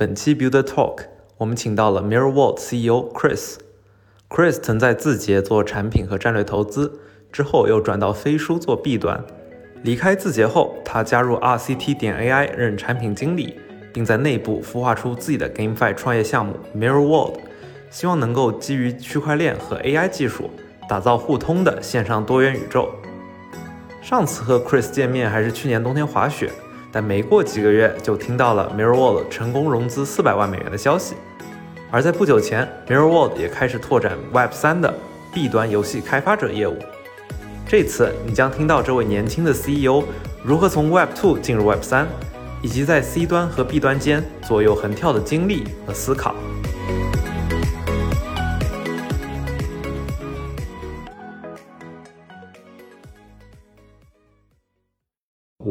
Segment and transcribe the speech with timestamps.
[0.00, 1.00] 本期 Build Talk，
[1.36, 3.56] 我们请到了 Mirror World CEO Chris。
[4.30, 6.98] Chris 曾在字节做产品和战略投资，
[7.30, 9.22] 之后又转到飞书做 B 端。
[9.82, 13.60] 离开字节后，他加入 RCT 点 AI 任产品经理，
[13.92, 17.36] 并在内部孵化出自己的 GameFi 创业项目 Mirror World，
[17.90, 20.48] 希望能够基于区块链和 AI 技术，
[20.88, 22.88] 打造互通的线上多元宇宙。
[24.00, 26.50] 上次和 Chris 见面还是去年冬天滑雪。
[26.92, 31.14] 但没过几个月，就听到了 Mirror World 成功融资四百万美元的消息。
[31.90, 34.92] 而在不久前，Mirror World 也开始拓展 Web 三的
[35.32, 36.76] B 端游戏开发者业务。
[37.68, 40.02] 这次你将听到这位年轻的 CEO
[40.42, 42.08] 如何从 Web two 进入 Web 三，
[42.62, 46.34] 以及在 C 端和 B 端间左右横跳的经历和思考。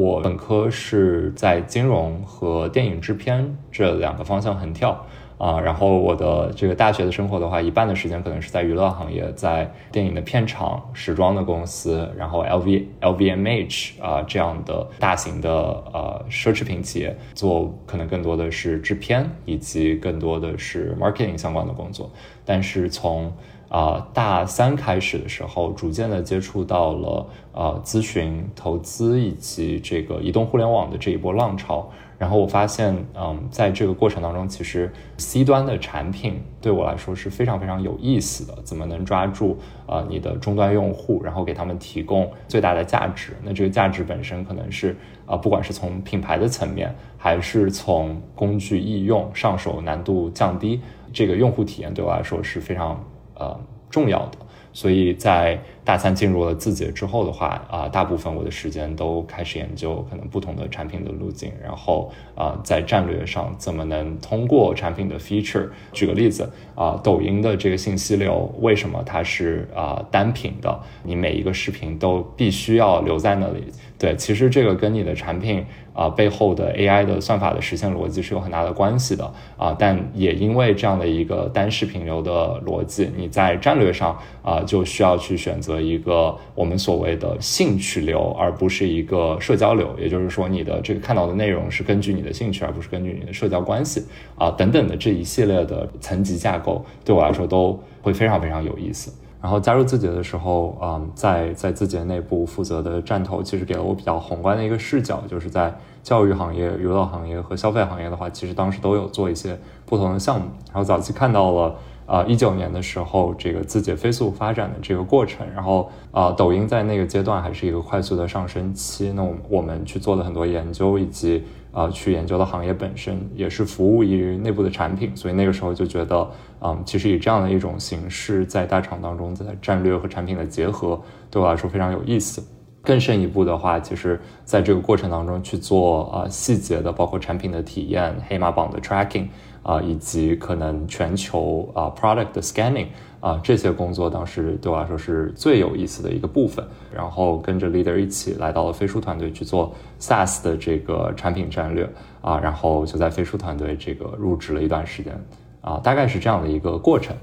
[0.00, 4.98] 我本科是在金融和电影制片这两个方向横跳
[5.36, 15.52] 啊，然后我的这个大学的生活的话，一半的时间可能是在娱乐行业，在电影的片场、时装的公司，然后 LV、LVMH 啊这样的大型的
[15.92, 22.10] 呃奢侈品企业做，可能更多的是制片以及更多的是 marketing 相关的工作，
[22.46, 23.30] 但是从
[23.70, 31.88] 啊，大三开始的时候，逐渐的接触到了呃咨询、投资以及这个移动互联网的这一波浪潮。
[32.18, 38.60] 然后我发现，嗯，在这个过程当中，其实 C 端的产品对我来说是非常非常有意思的。
[38.62, 43.34] 怎么能抓住啊你的终端用户，然后给他们提供最大的价值？
[43.42, 50.80] 那这个价值本身可能是啊，不管是从品牌的层面，还是从工具易用、上手难度降低，
[51.12, 53.02] 这个用户体验对我来说是非常。
[53.40, 54.38] 呃，重要的，
[54.72, 65.70] 所以在大三进入了字节之后的话，啊，大部分我的时间都开始研究可能不同的产品的路径，然后啊，在战略上怎么能通过产品的 feature。
[65.92, 70.78] 举个例子啊，抖音的这个信息流为什么它是啊单品的？
[71.02, 73.64] 你每一个视频都必须要留在那里？
[74.00, 75.64] 对，其实这个跟你的产品。
[75.92, 89.94] 啊，背后的 AI 的算法的实现逻辑是有很大的关系的啊，但也因为这样的一个单视频流的逻辑，你在战略上啊就需要去选择一个我们所谓的兴趣流，而不是一个社交流。
[89.98, 94.02] 也就是说，你的这个看到的内容是根据你的兴趣，而不是根据你的社交关系
[94.38, 99.12] 啊等等的这一系列的层级架构，对我来说都会非常非常有意思。
[99.40, 110.46] 然后加入字节的时候，嗯，在在字节内部负责的战投，其实给了我比较宏观的一个视角，就是在教育行业、娱乐行业和消费行业的话，其实当时都有做一些不同的项目。
[110.66, 111.74] 然后早期看到了。
[112.06, 119.12] 啊，一九年的时候，这个字节飞速发展的这个过程，然后啊，抖音在那个阶段还是一个快速的上升期。
[119.12, 131.00] 那我们我们去做了很多研究，以及啊，去研究的行业本身也是服务于内部的产品，所以那个时候就觉得，嗯，其实以这样的一种形式，在大厂当中，在战略和产品的结合，
[131.30, 132.42] 对我来说非常有意思。
[132.82, 139.28] 更深一步的话，其实在这个过程当中去做啊细节的，包括产品的体验、黑马榜的 tracking。
[139.70, 142.88] 啊，以及可能全球啊 product 的 scanning
[143.20, 146.64] 啊这些工作，当时对我来说是最有意思的一个部分。
[146.92, 151.88] 然后跟着 leader 一起来到了飞书团队去做 SaaS 的这个产品战略
[152.20, 155.16] 啊，然后就在飞书团队这个入职了一段时间
[155.60, 157.14] 啊，大概是这样的一个过程。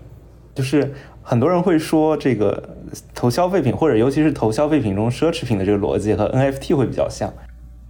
[0.56, 2.64] 就是很多人会说，这个
[3.14, 7.30] 投消费品或者尤其是投消费品中奢侈品的这个逻辑和 NFT 会比较像。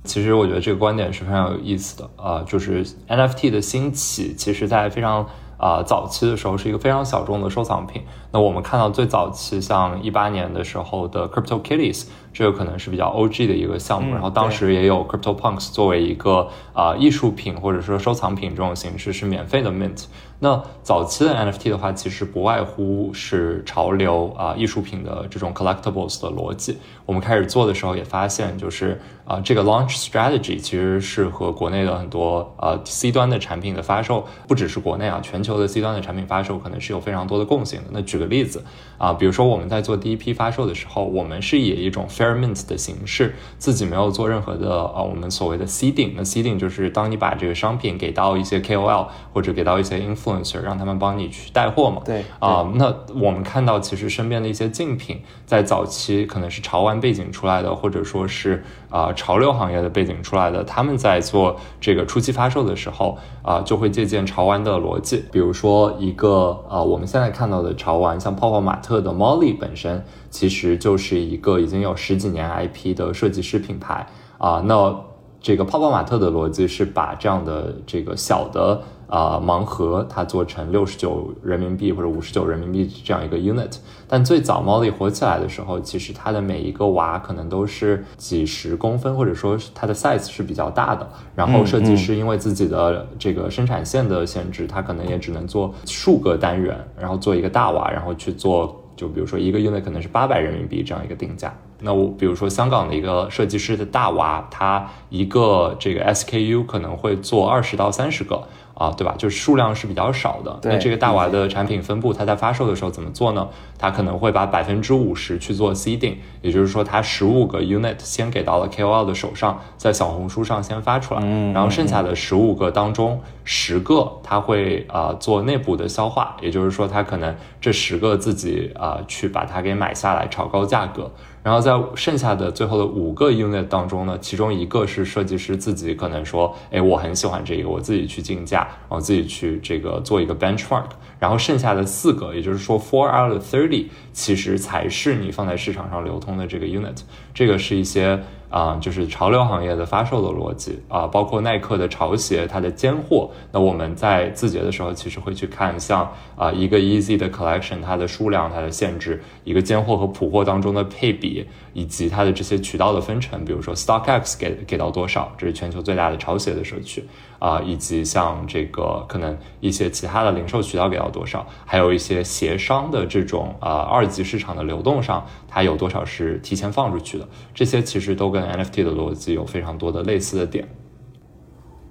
[0.07, 8.01] 其实我觉得这个观点是非常有意思的啊，就是 NFT 的兴起，其实在非常啊早期的时候是一个非常小众的收藏品。
[8.31, 12.06] 那我们看到最早期像一八年的时候的 Crypto Kitties，
[12.38, 20.06] 这个可能是比较 OG 的一个项目，然后当时也有 Crypto Punks 作为一个啊艺术品或者说收藏品这种形式是免费的 mint。
[20.40, 26.78] 那早期的 NFT 的话，其实不外乎是潮流啊艺术品的这种 collectibles 的逻辑。
[27.08, 37.86] 我们开始做的时候也发现，就是啊这个 launch strategy 其实是和国内的很多呃 C 端的产品的发售，不只是国内啊，全球的 C 端的产品发售可能是有非常多的共性的。
[37.92, 38.63] 那举个例子
[39.00, 42.26] 啊，比如说我们在做第一批发售的时候，我们是以一种 fair
[42.68, 46.13] 的形式，自己没有做任何的啊我们所谓的 seeding。
[46.15, 50.57] 那 seeding 就是当你把这个商品给到一些 KOL 或者给到一些 influencer。
[50.68, 52.01] 让他们帮你去带货嘛？
[52.03, 65.24] 对啊，那我们看到其实身边的一些竞品，在早期可能是潮玩背景出来的，或者说是啊潮流行业的背景出来的，他们在做这个初期发售的时候啊，就会借鉴潮玩的逻辑。
[65.31, 70.03] 比如说一个啊，我们现在看到的潮玩，像泡泡玛特的 Molly 本身，
[70.38, 74.06] 其实就是一个已经有十几年 IP 的设计师品牌
[74.38, 74.62] 啊。
[74.68, 74.95] 那
[75.42, 83.78] 这个泡泡玛特的逻辑是把这样的这个小的啊盲盒，它做成六十九人民币或者五十九人民币这样一个 unit。
[84.07, 91.10] 但最早 Molly 火起来的时候，其实它的每一个娃可能都是几十公分，或者说它的 size 是比较大的。
[91.34, 98.84] 然后设计师因为自己的这个生产线的限制，他可能也只能做数个单元，然后做一个大娃，然后去做。
[98.98, 108.46] 就比如说一个 unit 可能是八百人民币这样一个定价，那我比如说香港的一个设计师的大娃，他一个这个 SKU 可能会做二十到三十个。
[108.77, 109.15] 啊，对吧？
[109.18, 110.59] 就是数量是比较少的。
[110.63, 113.47] 那这个大娃的产品分布，它在发售的时候怎么做呢？
[113.79, 121.21] 它可能会把百分之五十去做 seeding，也就是说，它十五个 unit 先给到了 KOL 的手上，在小红书上先发出来，
[121.53, 131.12] 然后剩下的十五个当中，十个它会啊做内部的消化，也就是说，它可能这十个自己啊去把它给买下来，炒高价格。
[131.44, 140.86] 然后在剩下的最后的五个 unit 当中呢，其中一个是设计师自己可能说，哎，我很喜欢这个，我自己去竞价，然后自己去这个做一个 benchmark。
[141.19, 146.98] 然后剩下的四个，也就是说 four out of thirty，其实才是你放在市场上流通的这个 unit。
[147.34, 148.22] 这个是一些。
[148.50, 153.30] 啊，就是潮流行业的发售的逻辑啊，包括耐克的潮鞋，它的尖货。
[153.52, 163.44] 那我们在字节的时候，其实会去看像啊一个 Easy 的 collection，它的数量、它的限制，一个尖货和普货当中的配比，以及它的这些渠道的分成。
[163.44, 167.04] 比如说 StockX 给给到多少，这是全球最大的潮鞋的社区。
[167.39, 180.68] 啊，以及像这个可能一些其他的零售渠道给到多少，还有一些协商的这种啊二级市场的流动上，它有多少是提前放出去的，这些其实都跟 NFT 的逻辑有非常多的类似的点。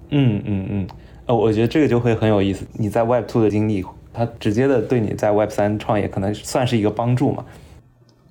[0.09, 0.87] 嗯嗯嗯，
[1.25, 2.65] 呃，我觉得这个就会很有意思。
[2.73, 7.45] 你在 Web Two 的经历，它直接的对你在 Web 三创业可能算是一个帮助嘛？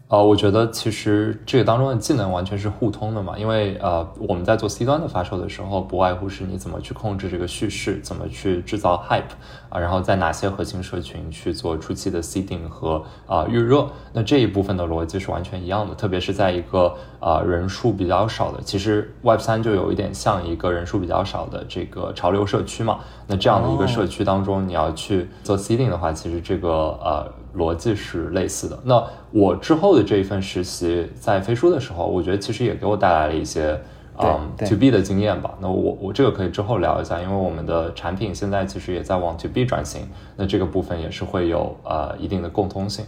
[0.08, 9.34] 呃，我觉得其实这个当中的技能完全是互通的嘛，因为呃，我们在做 C 端的发售的时候，不外乎是你怎么去控制这个叙事，怎么去制造 hype
[9.68, 26.70] 啊，然后在哪些核心社群去做初期的 seeding 和啊预热，那这一部分的逻辑是完全一样的，特别是在一个啊人数比较少的，其实 Web 三就有一点像一个人数比较少的这个潮流社区嘛，那这样的一个社区当中，你要去做 seeding 的话，其实这个
[27.02, 27.32] 呃。
[27.56, 28.78] 逻辑是类似的。
[28.84, 33.78] 那我之后的这一份实习在飞书的时候，我觉得其实也给我带来了一些
[34.18, 35.54] 嗯 to B 的经验吧。
[35.60, 40.02] 那我我这个可以之后聊一下，因为我们的产品现在其实也在往 to B 转型，
[40.36, 43.04] 那这个部分也是会有呃一定的共通性。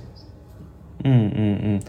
[1.05, 1.81] 嗯嗯嗯，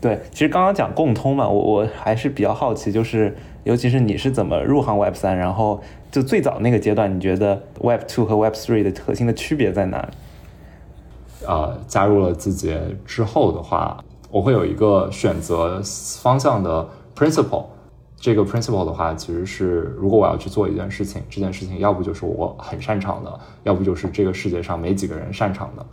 [0.00, 5.80] 对，其实刚刚讲共通嘛，我我还是比较好奇，就是尤其是你是怎么入行 Web 三，然后
[6.10, 10.08] 就最早那个阶段，你觉得 Web two 和 Web three 的核心的区别在哪里？
[11.46, 15.80] 呃，加入了字节之后的话，我会有一个选择
[16.20, 17.66] 方向的 principle。
[18.18, 25.86] 这个 principle 的话，其实是如果我要去做一件事情，这件事情要不就是我很擅长的，要不就是这个世界上没几个人擅长的。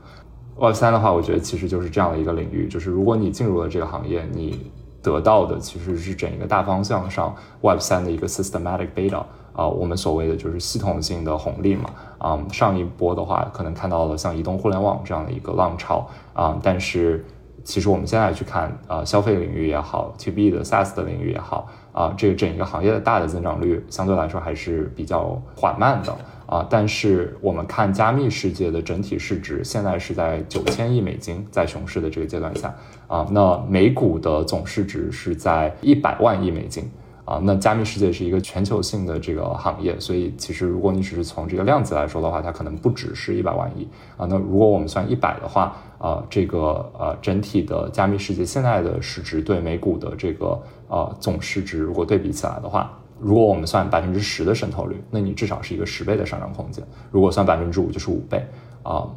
[0.58, 4.72] Web 三的话，我觉得其实就是这样的一个领域，就是如果你进入了这个行业，你
[5.02, 9.24] 得到的其实是整一个大方向上 Web 三的一个 systematic beta。
[9.54, 11.90] 啊，我们所谓的就是系统性的红利嘛。
[12.18, 17.26] 啊，上一波的话，可能看到了像移动互联网这样的一个浪潮啊，但是
[17.66, 26.16] 其实我们现在去看啊，消费领域也好，To B 的 SaaS 的领域也好啊，这个整一个行业的大的增长率相对来说还是比较缓慢的
[26.46, 26.66] 啊。
[26.70, 32.74] 但是我们看加密世界的整体市值，现在是在九千亿美金，在熊市的这个阶段下
[33.08, 36.90] 啊，那美股的总市值是在一百万亿美金。
[37.26, 43.88] 啊，那加密世界是一个全球性的这个行业，所以其实如果你只是从这个量级来说的话，它可能不只是一百万亿
[44.18, 44.26] 啊。
[44.30, 58.46] 那如果我们算一百的话，啊，这个呃整体的加密世界现在的市值对美股的这个呃总市值，如果对比起来的话，如果我们算百分之十的渗透率，那你至少是一个十倍的上涨空间；如果算百分之五，就是五倍
[58.84, 59.08] 啊。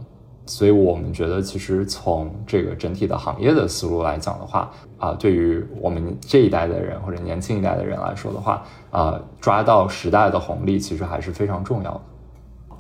[0.46, 12.00] 所以我们觉得，其实从这个整体的行业的思路来讲的话，啊，对于我们这一代的人或者年轻一代的人来说的话，啊，抓到时代的红利其实还是非常重要的。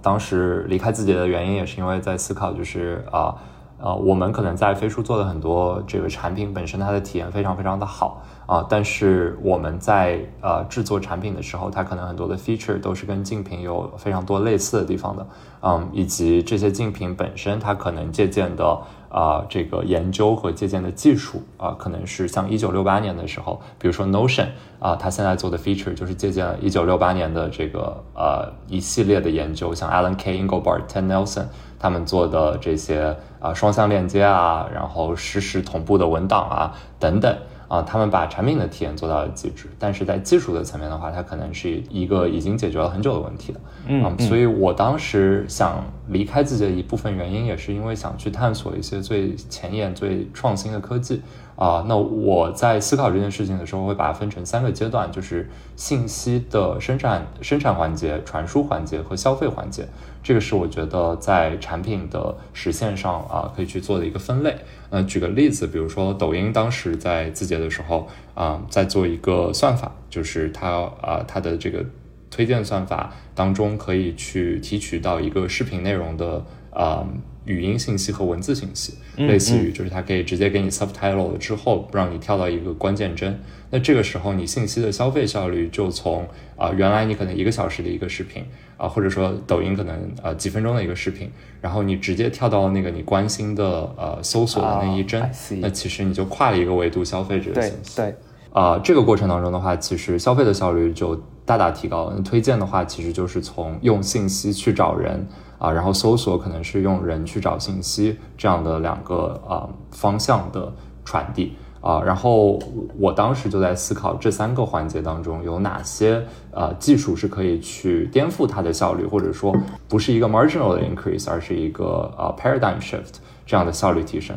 [0.00, 3.34] 当时离开字节的原因也是因为在思考，就是啊，
[3.78, 8.22] 呃，我们可能在飞书做的很多这个产品本身它的体验非常非常的好。
[8.46, 15.26] 啊，但是我们在呃制作产品的时候，它可能很多的 feature 都是跟竞品有非常多类似的地方的，
[15.62, 24.46] 嗯，以及这些竞品本身它可能借鉴的啊这个研究和借鉴的技术啊，可能是像一九六八年的时候，比如说 Notion
[24.78, 30.40] 啊，它现在做的 feature 就是借鉴了一九六八年的这个呃一系列的研究，像 Alan K.
[30.40, 31.46] Engelbart、Ted Nelson
[31.80, 37.36] 他们做的这些啊双向链接啊，然后实时同步的文档啊等等。
[37.68, 43.60] 啊，他们把产品的体验做到了极致，但是在技术的层面的话，它可能是一个已经解决了很久的问题了。
[43.88, 51.22] 嗯，所以我当时想离开自己的一部分原因，也是因为想去探索一些最前沿、最创新的科技。
[51.56, 59.88] 啊，那我在思考这件事情的时候，会把它分成三个阶段，就是信息的生产、生产环节、传输环节和消费环节。
[60.26, 64.56] 这个是我觉得在产品的实现上啊，可以去做的一个分类。
[64.90, 70.68] 那，举个例子，比如说抖音当时在字节的时候啊，在做一个算法，就是它
[71.00, 71.84] 啊，它的这个
[72.28, 77.06] 推荐算法当中可以去提取到一个视频内容的啊。
[77.46, 83.38] 语音信息和文字信息，类似于就是它可以直接给你 subtitle 了之后，不让你跳到一个关键帧。
[83.70, 86.24] 那这个时候你信息的消费效率就从
[86.56, 88.44] 啊原来你可能一个小时的一个视频
[88.76, 93.64] 啊，或者说抖音可能呃几分钟的一个视频，然后你直接跳到那个你关心的
[93.96, 95.20] 呃搜索的那一帧，
[95.60, 97.96] 那其实你就跨了一个维度消费这个信息。
[97.96, 98.14] 对，
[98.56, 102.18] 啊这个过程当中的话，其实消费的效率就大大提高了。
[102.22, 105.26] 推荐的话，其实就是从用信息去找人。
[105.58, 110.70] 啊，然后搜索可能是用人去找信息这样的两个啊方向的
[111.02, 112.58] 传递啊，然后
[112.98, 119.56] 我当时就在思考这三个环节当中有哪些呃技术是可以去颠覆它的效率，或者说
[119.88, 123.14] 不是一个 marginal 的 increase，而是一个呃 paradigm shift
[123.46, 124.36] 这样的效率提升。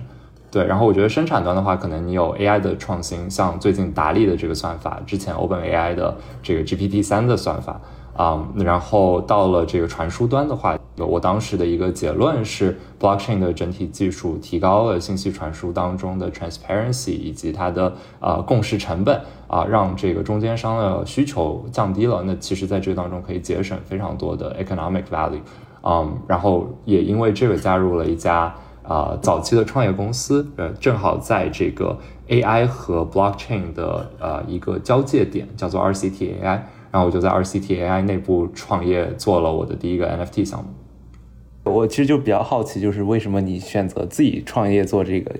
[0.51, 7.79] 对，然后我觉得生产端的话，可能你有 AI 的创新，像最近达利的这个算法，之前 OpenAI 的这个 GPT 三的算法。
[8.18, 22.22] 啊，然后到了这个传输端的话，我当时的一个结论是，blockchain 的整体技术提高了信息传输当中的 transparency 以及它的呃共识成本啊，让这个中间商的需求降低了。
[22.25, 25.39] 那其实在这当中可以节省非常多的 economic value。
[25.82, 28.53] 嗯，然后也因为这个加入了一家
[28.89, 36.60] 啊早期的创业公司，呃，正好在这个 AI 和 blockchain 的呃一个交界点，叫做 RCT AI。
[36.91, 41.72] 然后我就在 RCT AI 内部创业，做了我的第一个 NFT 项目。
[41.72, 45.36] 我其实就比较好奇，就是为什么你选择自己创业做这个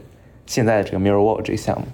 [0.46, 1.88] 现在的这个 Mirror World 这个项目？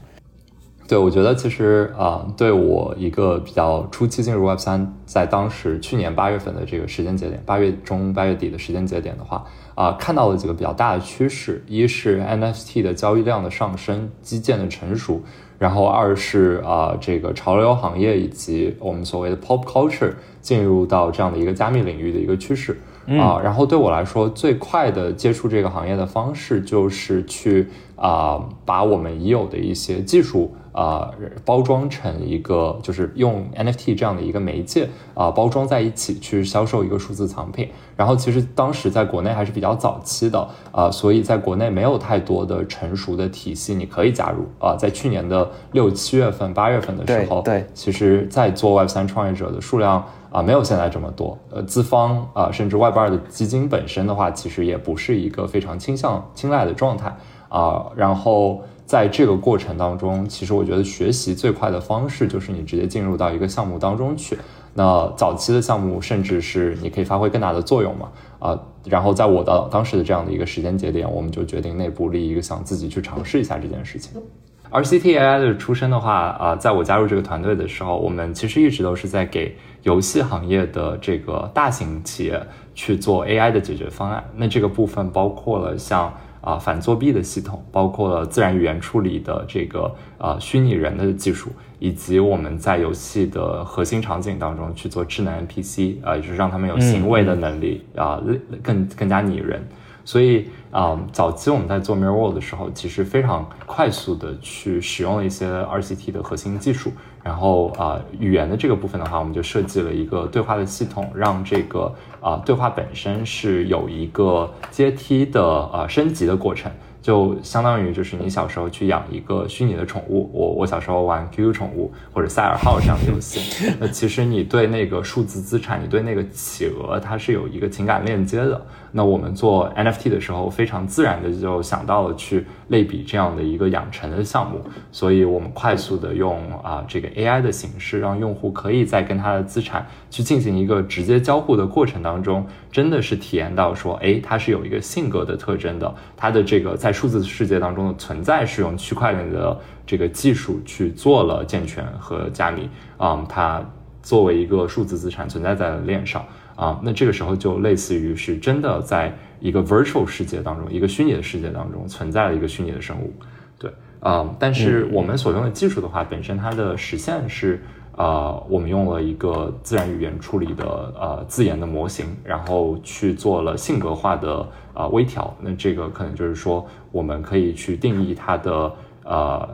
[0.88, 15.22] 对，我觉得其实啊，对我一个比较初期进入 Web 三，在当时去年八月份的这个时间节点，八月中八月底的时间节点的话，啊，看到了几个比较大的趋势，一是 NFT 的交易量的上升，基建的成熟。
[15.58, 22.78] 然后二是啊，这个潮流行业以及我们所谓的 pop culture 进入到这样的一个加密领域的一个趋势
[23.08, 23.40] 啊。
[23.42, 30.54] 然后对我来说，最快的接触这个行业的方式就是去啊，把我们已有的一些技术。
[30.76, 31.10] 啊，
[31.46, 37.70] 包装成一个就是用 NFT 这样的一个媒介啊，包装在一起去销售一个数字藏品。
[37.96, 44.76] 然后其实当时在国内还是比较早期的啊，所以在国内没有太多的成熟的体系，你可以加入啊。
[44.76, 51.38] 在去年的六七月份、八月份的时候，对，其实在做 Web 三创业者的数量啊，没有现在这么多。
[51.52, 57.16] 呃，资方啊，甚至 Web 二的基金本身的话，其实也不是一个非常倾向青睐的状态
[57.48, 57.86] 啊。
[57.96, 58.62] 然后。
[58.86, 64.38] 在这个过程当中，其实我觉得学习最快的方式就是你直接进入到一个项目当中去。
[64.76, 68.10] 那早期的项目，甚至是你可以发挥更大的作用嘛？
[68.38, 74.22] 啊，然后在我的当时的这样的一个时间节点，我们就决定内部立一个想自己去尝试一下这件事情。
[74.70, 82.40] 而 CTAI 的出身的话，啊，在我加入这个团队的时候，我们其实一直都是在给游戏行业的这个大型企业
[82.76, 84.24] 去做 AI 的解决方案。
[84.36, 86.14] 那这个部分包括了像。
[86.46, 91.50] 啊，反作弊的系统，包括了自然语言处理的这个呃虚拟人的技术，
[91.80, 98.22] 以及我们在游戏的核心场景当中去做智能 NPC，啊，也就是让他们有行为的能力啊，
[98.62, 99.62] 更更加拟人。
[100.06, 106.92] 所以啊，早期我们在做 Mirror World 的时候，其实非常快速的去使用了一些 RCT 的核心技术。
[107.24, 116.70] 然后啊，语言的这个部分的话，我们就设计了一个对话的系统，让这个啊对话本身是有一个阶梯的呃升级的过程。
[117.02, 128.60] 就相当于就是你小时候去养一个虚拟的宠物，我我小时候玩 QQ 宠物或者赛尔号这样的游戏，那其实你对那个数字资产，你对那个企鹅，它是有一个情感链接的。
[128.98, 152.70] 那我们做 NFT 的时候，非常自然的就想到了去类比这样的一个养成的项目，所以我们快速的用啊这个 AI 的形式，让用户可以在跟他的资产去进行一个直接交互的过程当中，真的是体验到说，哎，它是有一个性格的特征的，它的这个在数字世界当中的存在是用区块链的这个技术去做了健全和加密。
[152.96, 153.62] 啊，它
[154.02, 156.26] 作为一个数字资产存在在链上
[156.56, 163.14] 啊，那这个时候就类似于是真的在一个 virtual 世界当中，一个虚拟的世界当中存在了一个虚拟的生物，
[163.60, 163.72] 对。
[164.00, 167.62] 啊，但是我们所用的技术的话，本身它的实现是。
[167.98, 170.66] 呃，我们用了一个自然语言处理的
[171.00, 175.34] 呃自研的模型，然后去做了性格化的呃微调。
[175.40, 178.74] 那这个可能就是说，我们可以去定义它的
[179.06, 179.50] 呃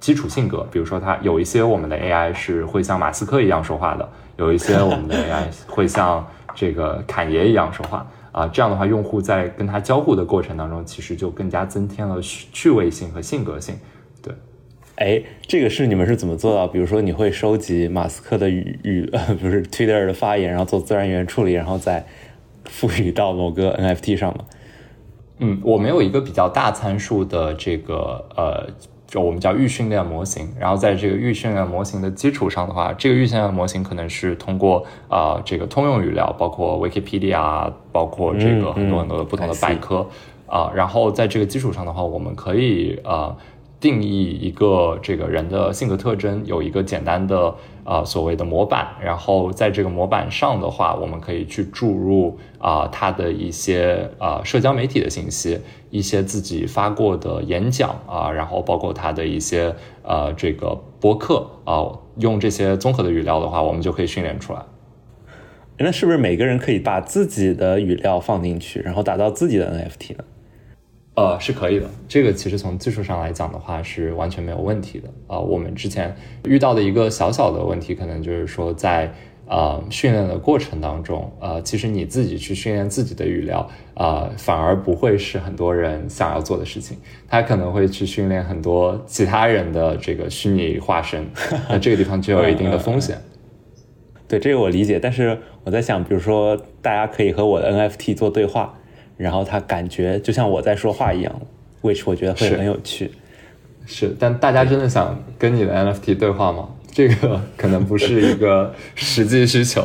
[0.00, 8.48] 基础性格，比如说它有一些我们的 AI 是会像马斯克一样说话的，有一些我们的 AI 会像这个侃爷一样说话啊。
[8.48, 13.76] 这样的话，用户在跟他交互的过程当中，其实就更加增添了趣味性和性格性。
[14.22, 14.34] 对
[14.96, 16.68] 哎，这个是你们是怎么做到？
[16.68, 22.06] 比如说，你会收集马斯克的语语，不是 Twitter 的发言，然后做自然语言处理，然后再
[22.66, 24.44] 赋予到某个 NFT 上吗？
[25.38, 28.68] 嗯，我没有一个比较大参数的这个呃，
[29.12, 30.48] 就我们叫预训练模型。
[30.58, 40.08] 然后在这个预训练模型的基础上的话，这个预训练模型可能是通过啊这个通用语料，包括 Wikipedia，包括这个很多很多的不同的百科
[40.46, 40.72] 啊。
[40.74, 43.36] 然后在这个基础上的话，我们可以啊。
[43.82, 47.52] 定义一个这个人的性格特征，有一个简单的
[47.84, 55.60] 啊所谓的模板，然后在这个模板上的话，我们可以去注入啊他的一些啊社交媒体的信息，
[55.90, 64.60] 一些自己发过的演讲啊，然后包括他的一些呃这个博客啊，用这些综合的语料的话，我们就可以训练出来。
[65.78, 70.24] 那是不是每个人可以把自己的语料放进去，然后打造自己的 NFT 呢？
[71.14, 71.86] 呃，是可以的。
[72.08, 75.08] 这个其实从技术上来讲的话，是完全没有问题的。
[75.26, 79.12] 啊，我们之前遇到的一个小小的问题，可能就是说，在
[79.46, 86.96] 呃训练的过程当中，呃，其实你自己去训练自己的语料，啊，反而不会是很多人想要做的事情。
[87.28, 91.26] 他可能会去训练很多其他人的这个虚拟化身，
[91.68, 93.20] 那这个地方就有一定的风险。
[94.26, 94.98] 对，这个我理解。
[94.98, 98.78] 但是我在想，比如说，大家可以和我的 NFT 做对话。
[99.16, 101.40] 然后他感觉就像我在说话一样
[101.82, 103.10] ，which 我觉得会很有趣。
[103.86, 106.68] 是，但大家真的想跟你的 NFT 对话吗？
[106.92, 109.82] 这个可能不是一个实际需求。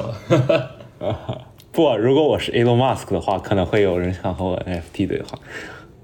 [1.72, 5.40] 不，如果我是 Elon Musk 的话，可能会有人想和我 NFT 对话。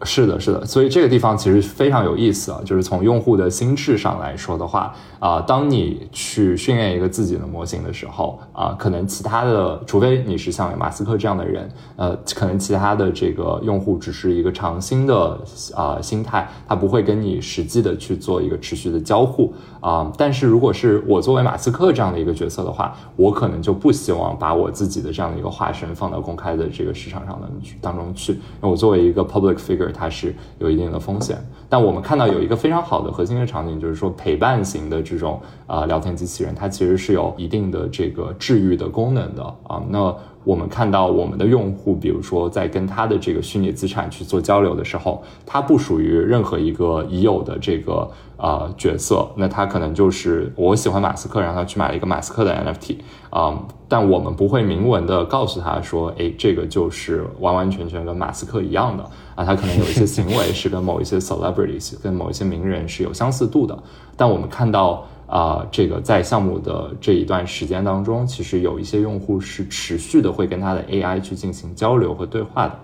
[0.03, 15.39] 是的，是的，所以这个地方其实非常有意思啊，就是从用户的心智上来说的话啊，当你去训练一个自己的模型的时候啊，可能其他的，除非你是像马斯克这样的人，呃，可能其他的这个用户只是一个尝新的
[15.73, 20.11] 啊心态，他不会跟你实际的去做一个持续的交互啊。
[20.17, 27.47] 但是如果是我作为马斯克这样的一个角色的话，我可能就不希望把我自己的这样的一个化身放到公开的这个市场上的
[27.79, 29.92] 当中去，那我作为一个 public figure。
[29.93, 31.37] 它是有一定的风险，
[31.69, 39.81] 但我们看到有一个非常好的核心的场景，就是说陪伴型的这种啊聊天机器人，它其实是有一定的这个治愈的功能的啊。
[39.89, 52.97] 那我们看到我们的用户，比如说在跟他的这个虚拟资产去做交流的时候，他不属于任何一个已有的这个啊角色，那他可能就是我喜欢马斯克，让他去买了一个马斯克的 NFT
[53.29, 59.03] 啊，但我们不会明文的告诉他说，哎，这个就是完完全全跟马斯克一样的。
[59.35, 63.75] 啊，他可能有一些行为是跟某一些 celebrities、跟某一些名人是有相似度的，
[64.15, 72.79] 但我们看到啊，这个在项目的这一段时间当中，其实有一些用户是持续的会跟他的 AI 去进行交流和对话的，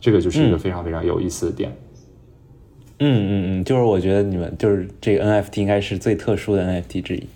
[0.00, 1.70] 这个就是一个非常非常有意思的点。
[3.00, 7.26] 嗯嗯嗯，就是我觉得你们就是这个 NFT 应该是最特殊的 NFT 之一。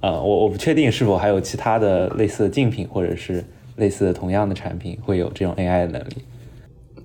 [0.00, 3.42] 呃，我我不确定是否还有其他的类似的竞品或者是
[3.76, 6.16] 类似的同样的产品会有这种 AI 的能力。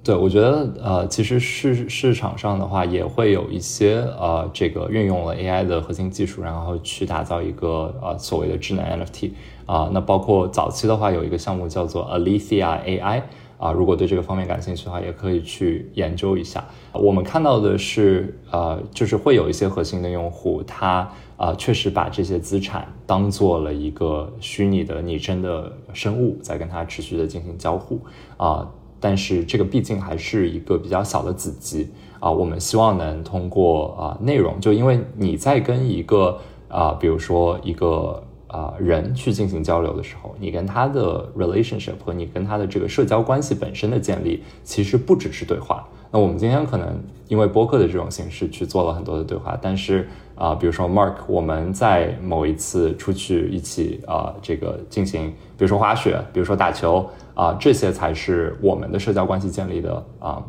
[0.04, 9.32] 对，我觉得呃，其实市市场上的话，也会有一些呃，这个运用了 AI 的核心技术，然后去打造一个呃所谓的智能 NFT
[9.66, 9.90] 啊。
[9.94, 13.22] 那包括早期的话，有一个项目叫做 Alicia AI
[13.58, 16.66] 啊，如果对这个方面感兴趣的话，也可以去研究一下。
[16.92, 28.02] 我们看到的是呃，就是会有一些核心的用户，他啊确实把这些资产当做了一个虚拟的拟真的生物，在跟他持续的进行交互
[28.36, 28.70] 啊。
[29.04, 31.90] 但是这个毕竟还是一个比较小的子集
[32.22, 36.40] 啊，我们希望能通过啊内容，就因为你在跟一个
[36.70, 45.86] 啊，比如说一个啊人去进行交流的时候，你跟他的 relationship 和你跟他的这个社交关系本身的建立，其实不只是对话。
[46.10, 57.06] 那我们今天可能因为播客的这种形式去做了很多的对话，但是啊，比如说 Mark，我们在某一次出去一起啊这个进行，比如说滑雪，比如说打球。
[57.34, 60.44] 啊，这些才是我们的社交关系建立的啊，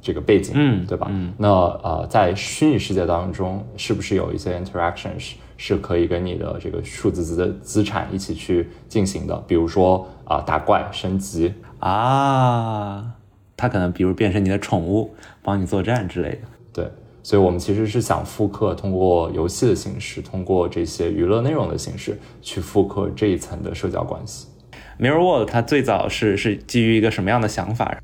[0.00, 1.08] 这个背景，嗯，对吧？
[1.10, 9.36] 嗯那呃，在虚拟世界当中，是不是有一些 interactions 是可以跟你的这个数字资的资产一起去进行的？
[9.46, 13.04] 比如说啊，打怪升级啊，
[13.56, 16.38] 它可能比如变成你的宠物，帮你作战之类的。
[16.72, 16.90] 对。
[17.20, 24.46] 所以我们其实是想复刻通过游戏的形式，通过这些娱乐内容的形式去复刻这一层的社交关系。
[25.00, 27.96] Mirror World 它最早是是基于一个什么样的想法？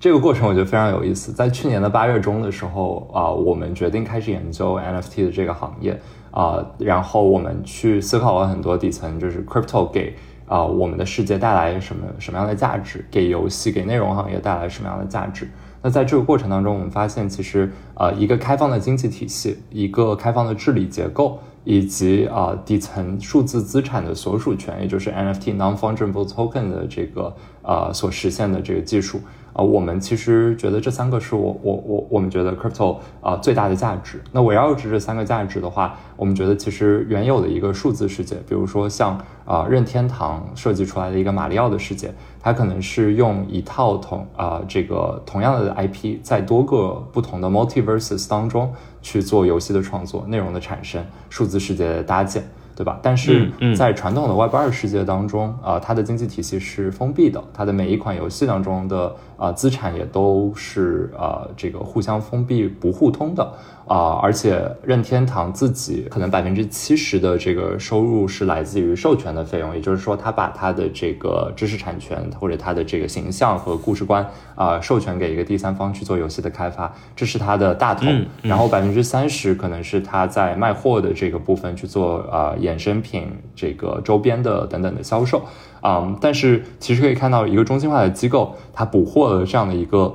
[0.00, 1.30] 这个过程我觉得非常有意思。
[1.30, 10.14] 在去年的八月中的时候啊，我们决定开始研究 NFT 的这个行业啊，然后我们去思考了很多底层，就是 crypto 给
[10.46, 15.46] 啊我们的世界带来什么什么样的价值，给游戏给内容行业带来什么样的价值。
[15.82, 29.20] 那在这个过程当中，我们发现其实啊一个开放的经济体系，一个开放的治理结构，以及啊底层数字资产的所属权，也就是 NFT non-fungible token 的这个啊所实现的这个技术。
[29.52, 34.22] 啊，我们其实觉得这三个是我我我我们觉得 crypto 啊最大的价值。
[34.30, 52.42] 那围绕着这三个价值的话，我们觉得其实原有的一个数字世界，比如说像啊任天堂设计出来的一个马里奥的世界，它可能是用一套同啊这个同样的 IP，在多个不同的 multiverses 当中去做游戏的创作、内容的产生、数字世界的搭建。
[52.78, 53.00] 对吧？
[53.02, 63.52] 但是在传统的 Web 二世界当中，啊，它的经济体系是封闭的，它的每一款游戏当中的啊资产也都是啊这个互相封闭不互通的。
[63.88, 78.06] 啊，而且任天堂自己可能百分之七十的这个收入是来自于授权的费用，也就是说，他把他的这个知识产权或者他的这个形象和故事观啊授权给一个第三方去做游戏的开发，这是他的大头。
[78.42, 85.42] 然后百分之三十可能是他在卖货的这个部分去做啊衍生品、这个周边的等等的销售
[85.80, 86.14] 啊。
[86.20, 90.14] 但是其实可以看到，一个中心化的机构，它捕获了这样的一个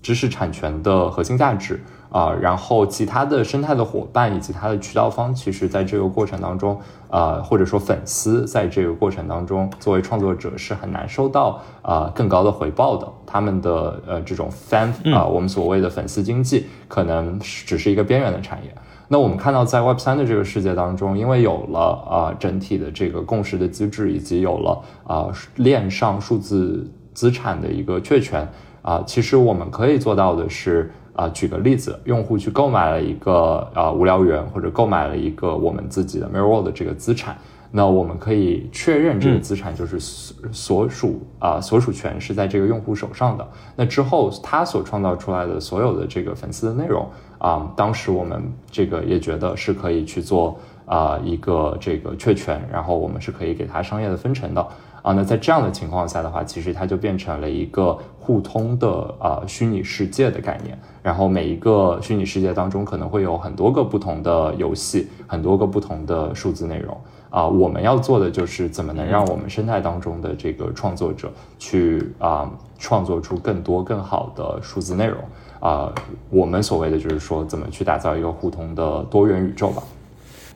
[0.00, 1.78] 知识产权的核心价值。
[2.10, 13.06] 啊，然后其他的生态的伙伴以及它的渠道方，其实在这个过程当中，呃，或者说粉丝在这个过程当中，作为创作者是很难收到啊更高的回报的。
[13.26, 18.72] 他们的呃这种 fan 啊，我们所谓的粉丝经济，可能只是一个边缘的产业。
[19.08, 28.48] 那我们看到在 Web 三的这个世界当中，因为有了啊整体的这个共识的机制，以及有了啊链上数字资产的一个确权
[28.82, 30.90] 啊，其实我们可以做到的是。
[31.16, 37.38] 啊，举个例子，用户去购买了一个啊无聊猿，或者购买了一个我们自己的 Mirror World 的这个资产，
[37.70, 43.48] 那我们可以确认这个资产就是所所属啊所属权是在这个用户手上的。
[43.74, 54.68] 那之后他所创造出来的所有的这个粉丝的内容啊，当时我们这个也觉得是可以去做啊一个这个确权，然后我们是可以给他商业的分成的。
[55.06, 60.76] 啊，那在这样的情况下的话，其实它就变成了一个互通的啊虚拟世界的概念。
[61.00, 66.98] 然后每一个虚拟世界当中可能会有很多个不同的游戏，很多个不同的数字内容。
[67.30, 75.18] 啊，我们要做的就是怎么能让我们生态当中的这个创作者去啊创作出更多更好的数字内容。
[75.60, 75.92] 啊，
[76.30, 79.84] 我们所谓的就是说怎么去打造一个互通的多元宇宙吧。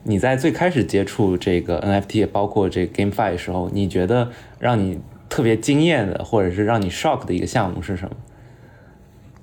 [0.03, 8.15] 你在最开始接触这个 NFT，包括这 GameFi 的时候，你觉得让你特别惊艳的，或者是让你 shock 的一个项目是什么？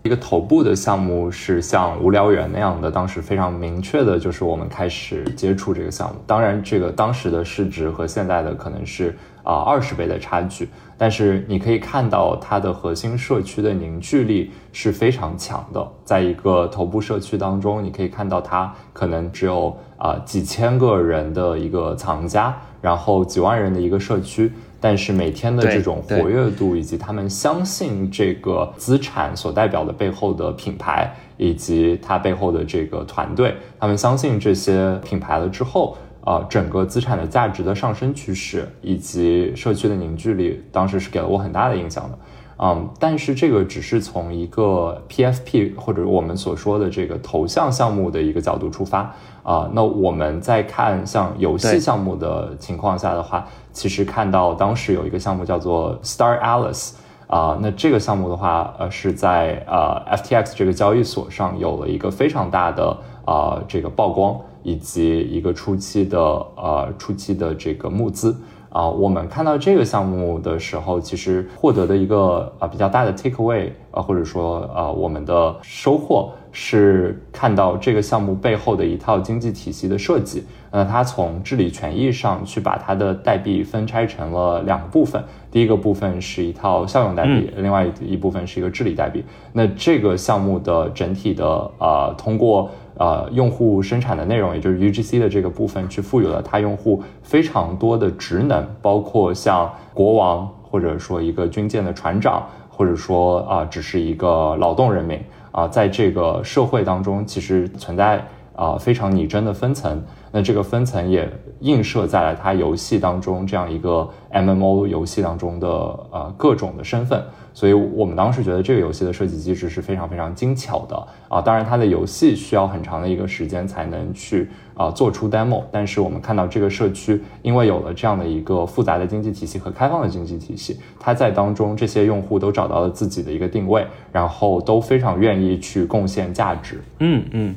[0.05, 6.21] 一个头部的项目是像无聊猿那样的，当时非常明确的就是我们开始接触这个项目。
[6.27, 15.89] 当然，这个当时的市值和现在的可能是啊二十倍的差距，但是你可以看到它的核心社区的凝聚力是非常强的。
[16.05, 24.53] 在一个头部社区当中，你可以看到它可能只有啊几千个人的一个藏家，然后几万人的一个社区。
[24.81, 42.19] 但是每天的这种活跃度，以及他们相信这个资产所代表的背后的品牌，以及它背后的这个团队，他们相信这些品牌了之后，啊，整个资产的价值的上升趋势，以及社区的凝聚力，当时是给了我很大的影响的。
[42.61, 49.71] 嗯，但是这个只是从一个 PFP 或者我们所说的这个头像项目的一个角度出发啊。
[49.73, 56.95] 那我们在看像游戏项目的情况下的话，其实看到当时有一个项目叫做 Star Alice
[57.29, 57.57] 啊。
[57.61, 64.37] 那这个项目的话，呃，是在呃 FTX 这个交易所上有了一个非常大的啊这个曝光，
[64.69, 68.37] 以及一个初期的呃初期的这个募资。
[68.71, 80.45] 啊，我们看到这个项目的时候，其实获得的一个啊比较大的 take away 啊，或者说啊我们的收获是看到这个项目背后的一套经济体系的设计。
[80.71, 89.25] 那它从治理权益上去把它的代币分拆成了两个部分，第一个部分是一套效用代币，另外一部分是一个治理代币。
[89.55, 92.71] 那这个项目的整体的啊通过。
[92.99, 105.19] 呃，用户生产的内容，也就是 UGC 的这个部分，去赋予了它用户非常多的职能，包括像国王，或者说一个军舰的船长，或者说啊，只是一个劳动人民。
[105.51, 108.23] 啊，在这个社会当中，其实存在
[108.59, 110.03] 啊非常拟真的分层。
[110.31, 111.27] 那这个分层也
[111.61, 117.23] 映射在了它游戏当中这样一个 MMO 游戏当中的呃各种的身份。
[117.55, 121.41] 所以我们当时觉得这个游戏的设计机制是非常非常精巧的啊。
[121.41, 125.65] 当然，它的游戏需要很长的一个时间才能去啊做出 demo。
[125.73, 136.81] 但是我们看到这个社区，因为有了这样的一个复杂的经济体系和开放的经济体系，它在当中这些用户都找到了自己的一个定位，然后都非常愿意去贡献价值。
[137.01, 137.57] 嗯嗯。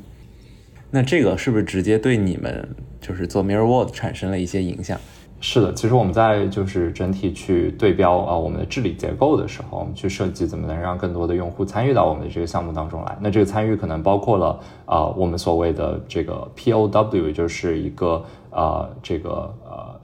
[0.91, 2.67] 那这个是不是直接对你们
[2.99, 4.99] 就是做 Mirror World 产生了一些影响？
[5.43, 13.17] 是的，其实我们在就是整体去对标啊我们的治理结构的时候，我们去设计怎么能让更多的用户参与到我们的这个项目当中来。
[13.19, 19.99] 那这个参与可能包括了啊我们所谓的这个 POW，就是一个啊这个呃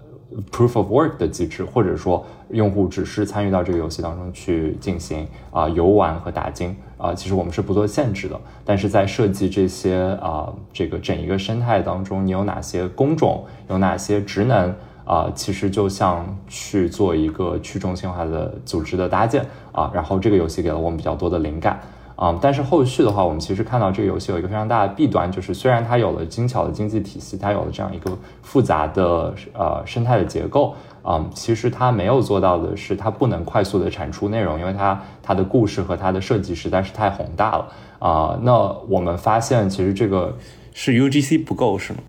[0.52, 8.40] Proof of Work 的机制，或者说用户只是参与到这个游戏当中去进行啊游玩和打金啊，其实我们是不做限制的。
[8.66, 14.74] 但是在设计这些啊这个整一个生态当中，你有哪些工种，有哪些职能？
[15.06, 21.80] 啊，其实就像去做一个去中心化的组织的搭建啊，然后这个游戏给了我们比较多的灵感
[22.18, 37.68] 啊，但是后续的话，我们其实看到这个游戏有一个非常大的弊端，就是虽然它有了精巧的经济体系，它有了这样一个复杂的呃生态的结构啊，其实它没有做到的是，它不能快速的产出内容，因为它它的故事和它的设计实在是太宏大了
[38.00, 38.40] 啊。
[38.42, 40.36] 那我们发现，其实这个
[40.74, 42.00] 是 UGC 不够，是吗？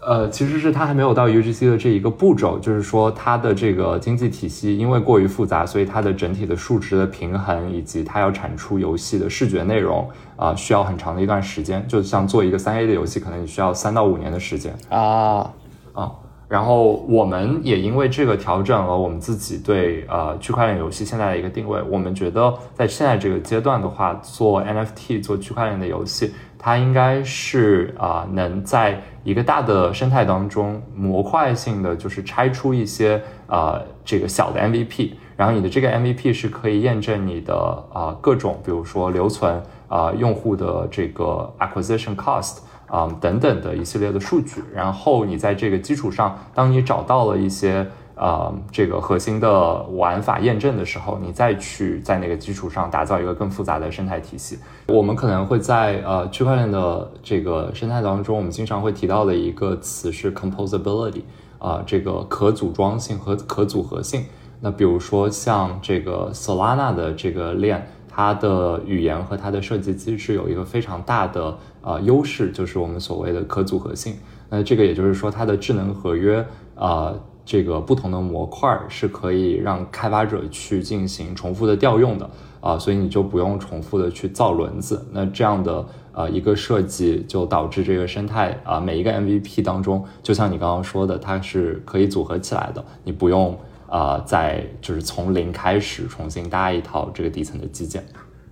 [0.00, 11.84] 呃，其实是它还没有到 UGC 的这一个步骤，就是说它的这个经济体系因为过于复杂，所以它的整体的数值的平衡以及它要产出游戏的视觉内容啊，需要很长的一段时间。
[11.88, 15.50] 就像做一个三 A 的游戏，可能你需要三到五年的时间啊
[15.92, 16.12] 啊。
[16.48, 21.82] 然后我们也因为这个调整了我们自己对呃区块链游戏现在的一个定位。
[21.90, 26.32] 我们觉得在现在这个阶段的话，做 NFT 做区块链的游戏。
[26.60, 37.54] 它应该是啊，能在一个大的生态当中模块性的，就是拆出一些啊这个小的 MVP，然后你的这个 MVP 是可以验证你的
[37.92, 47.86] 啊各种，比如说留存啊用户的这个 acquisition cost 啊等等的一系列的数据，然后你在这个基础上，当你找到了一些。
[48.20, 54.58] 呃，这个核心的玩法验证的时候，你再去在那个基础上打造一个更复杂的生态体系。
[54.88, 61.22] 我们可能会在呃区块链的这个生态当中，我们经常会提到的一个词是 composability，
[61.60, 64.24] 啊，这个可组装性和可组合性。
[64.60, 74.16] 那比如说像这个 Solana 的这个链，它的语言和它的设计机制有一个非常大的呃优势，就是我们所谓的可组合性。
[74.50, 77.14] 那这个也就是说，它的智能合约啊。
[77.50, 82.28] 这个不同的模块是可以让开发者去进行重复的调用的
[82.60, 85.08] 啊，所以你就不用重复的去造轮子。
[85.12, 93.58] 那这样的呃一个设计就导致这个生态啊每一个 MVP 当中，就像你刚刚说的，它是可以组合起来的，你不用
[93.88, 98.04] 啊再就是从零开始重新搭一套这个底层的基建。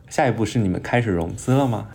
[0.09, 1.89] 下一步是你们开始融资了吗？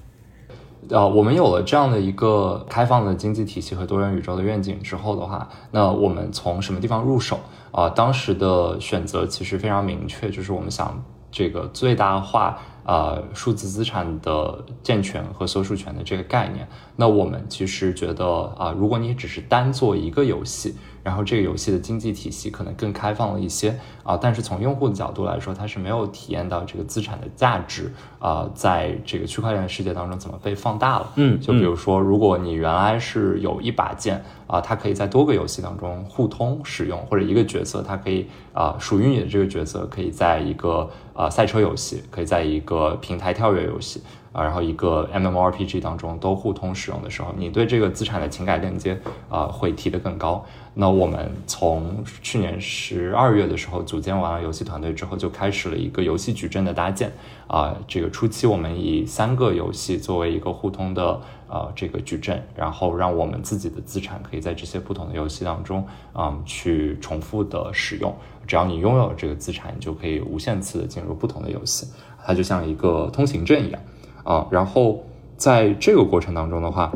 [0.91, 7.39] 呃，我们有了这样的一个开放的经济体系和多元宇宙的愿景之后的话，那我们从什么地方入手
[7.71, 7.89] 啊？
[7.89, 11.01] 当时的选择其实非常明确，就是我们想
[11.31, 16.67] 这个最大化啊数字资产的健全和所属权的这个概念。
[16.95, 18.25] 那我们其实觉得
[18.57, 20.75] 啊，如果你只是单做一个游戏。
[21.03, 31.11] 然后这个游戏的经济体系可能更开放了一些啊，但是从用户的角度来说，它是没有体验到这个资产的价值啊，在这个区块链的世界当中怎么被放大了？
[31.15, 44.01] 嗯，就比如说，如果你原来是有一把剑啊，它可以在多个游戏当中互通使用，或者一个角色它可以啊属于你的这个角色可以在一个啊赛车游戏，可以在一个平台跳跃游戏。
[44.33, 48.97] 啊，然后一个 MMORPG 当中都互通使用的时候，你对这个资产的情感链接
[49.27, 50.45] 啊会提得更高。
[50.73, 57.11] 那我们从去年十二月的时候组建完了游戏团队之后，就开始了一个游戏矩阵的搭建。
[57.47, 61.19] 啊，这个初期我们以三个游戏作为一个互通的
[61.51, 68.15] 呃这个矩阵，然后让我们自己的资产可以在这些不同的游戏当中啊去重复的使用。
[68.47, 71.85] 只要你拥有这个资产，你就可以无限次的进入不同的游戏，
[72.25, 73.81] 它就像一个通行证一样。
[74.23, 75.03] 啊，然后
[75.35, 76.91] 在这个过程当中的话，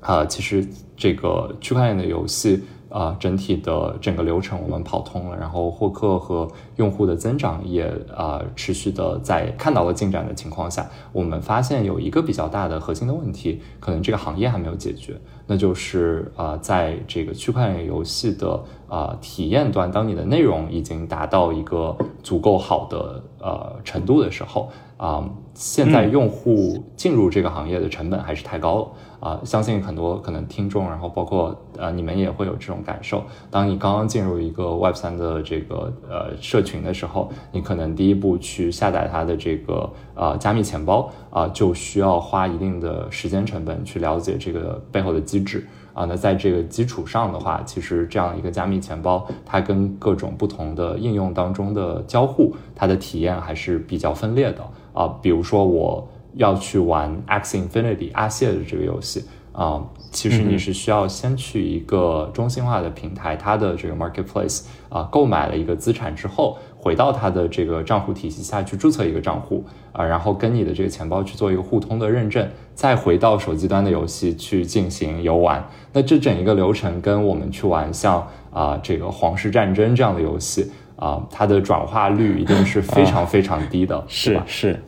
[0.00, 0.66] 啊，其实
[0.96, 15.16] 这个区块链的游戏啊，整体的整个流程我们跑通了，然后获客和用户的增长也啊持续的在看到了进展的情况下，我们发现有一个比较大的核心的问题，可能这个行业还没有解决。
[15.46, 28.88] 那就是啊，在这个区块链游戏的啊体验端，当你的内容已经达到一个足够好的呃程度的时候啊，现在用户进入这个行业的成本还是太高了。
[29.20, 33.22] 啊，相信很多可能听众，然后包括呃你们也会有这种感受。
[33.50, 46.06] 当你刚刚进入一个 Web 三的这个呃社群的时候，你可能第一步去下载它的这个呃加密钱包啊，就需要花一定的时间成本去了解这个背后的机制啊。
[46.06, 54.62] 那在这个基础上的话，其实这样一个加密钱包，它跟各种不同的应用当中的交互，它的体验还是比较分裂的
[54.94, 55.06] 啊。
[55.20, 56.08] 比如说我。
[56.34, 75.68] 要去玩 X Infinity 阿谢的这个游戏啊，其实你是需要先去一个中心化的平台，它的这个 marketplace 啊，购买了一个资产之后，回到它的这个账户体系下去注册一个账户啊，然后跟你的这个钱包去做一个互通的认证，再回到手机端的游戏去进行游玩。
[75.92, 84.80] 那这整一个流程跟我们去玩像啊这个皇室战争这样的游戏啊，它的转化率一定是非常非常低的，是是。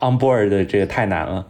[0.00, 1.46] Onboard 的这个太难了。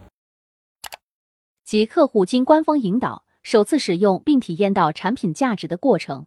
[1.63, 6.25] 即客户经官方引导，首次使用并体验到产品价值的过程。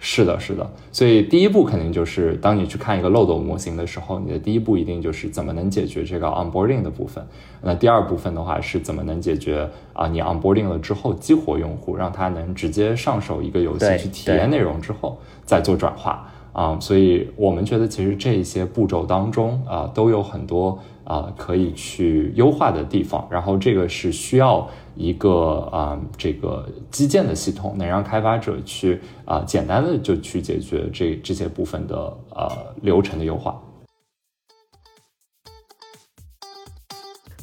[0.00, 0.72] 是的，是的。
[0.92, 7.26] 所以第一步肯定就是，当你去看一个漏斗模型的时候，你的第一步一定就是怎么能解决这个 onboarding 的部分。
[7.60, 10.06] 那第二部分的话是怎么能解决啊？
[10.06, 16.32] 你 onboarding 了之后激活用户，让他能直接上手一个游戏去体验内容之后，再做转化。
[16.58, 23.24] 啊，所以我们觉得其实这些步骤当中啊，都有很多啊可以去优化的地方。
[23.30, 31.96] 然后这个是需要一个啊这个基建的系统，能让开发者去啊简单的就去解决这这些部分的
[32.30, 32.50] 呃
[32.82, 33.56] 流程的优化。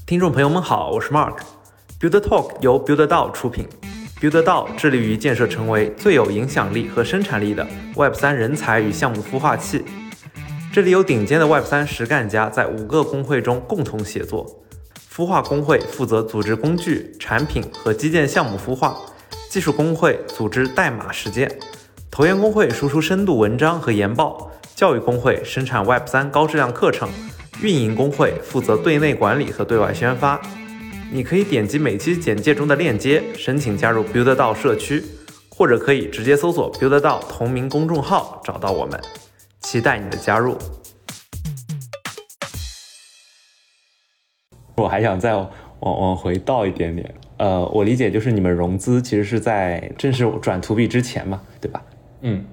[0.06, 3.66] 听众朋友们好，我是 Mark，Build Talk 由 Build 道出品。
[4.22, 9.84] Build 道致力于建设成为最有影响力和生产力的 Web 三人才与项目孵化器。
[10.72, 14.46] 这里有顶尖的 Web 三实干家在五个工会中共同协作。
[15.14, 18.94] 孵化工会负责组织工具、产品和基建项目孵化；
[19.50, 21.48] 技术工会组织代码实践；
[22.10, 27.10] 投研工会输出深度文章和研报；教育工会生产 Web 三高质量课程；
[27.62, 30.42] 运营工会负责对内管理和对外宣发。
[31.16, 35.02] 你可以点击每期简介中的链接申请加入 Build 道社区，
[35.48, 39.00] 或者可以直接搜索 Build 道同名公众号找到我们，
[39.62, 40.58] 期待你的加入。
[44.76, 45.50] 我还想再往
[45.80, 51.82] 往回倒一点点，呃，我理解就是你们融资其实是在正式转 To B 之前嘛，对吧？
[52.24, 52.44] 嗯，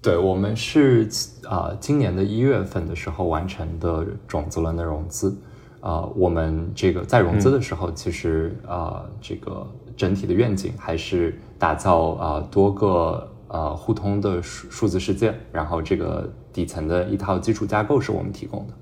[0.00, 1.06] 对，我们是
[1.44, 5.36] 啊，今年的一月份的时候完成的种子轮的融资。
[5.82, 9.66] 啊，我们这个在融资的时候，其实啊，这个
[9.96, 18.74] 整体的愿景还是打造啊多个呃互通的数数字世界，然后这个底层的一套基础架构是我们提供的。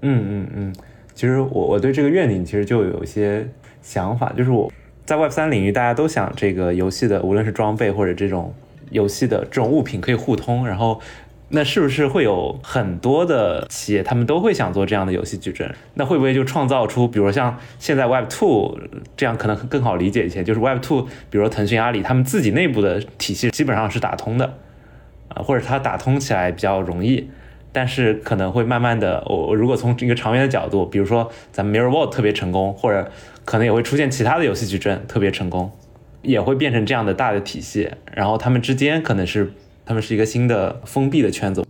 [0.00, 0.74] 嗯嗯嗯，
[1.14, 3.48] 其实我我对这个愿景其实就有一些
[3.80, 4.72] 想法，就是我
[5.06, 8.52] 在 Web 三领域，大家都想这个游戏的无论是装备或者这种
[8.90, 11.00] 游戏的这种物品可以互通，然后。
[11.54, 15.70] 那是不是会有很多的企业，他们都会想做这样的游戏矩阵？
[15.92, 18.78] 那会不会就创造出，比如像现在 Web Two
[19.14, 24.54] 这样，可能更好理解一些，就是 Web Two，比如腾讯、阿里，他们自己内部的体系基本上是打通的，
[25.28, 27.28] 啊，或者它打通起来比较容易，
[27.70, 33.12] 但是可能会慢慢的，我如果从一个长远的角度，比如说咱们 Mirror World 特别成功，或者
[33.44, 35.70] 可能也会出现其他的游戏矩阵特别成功，
[36.22, 39.52] 也会变成这样的大的体系，然后他们之间可能是。
[39.84, 41.64] 他们是一个新的封闭的圈子，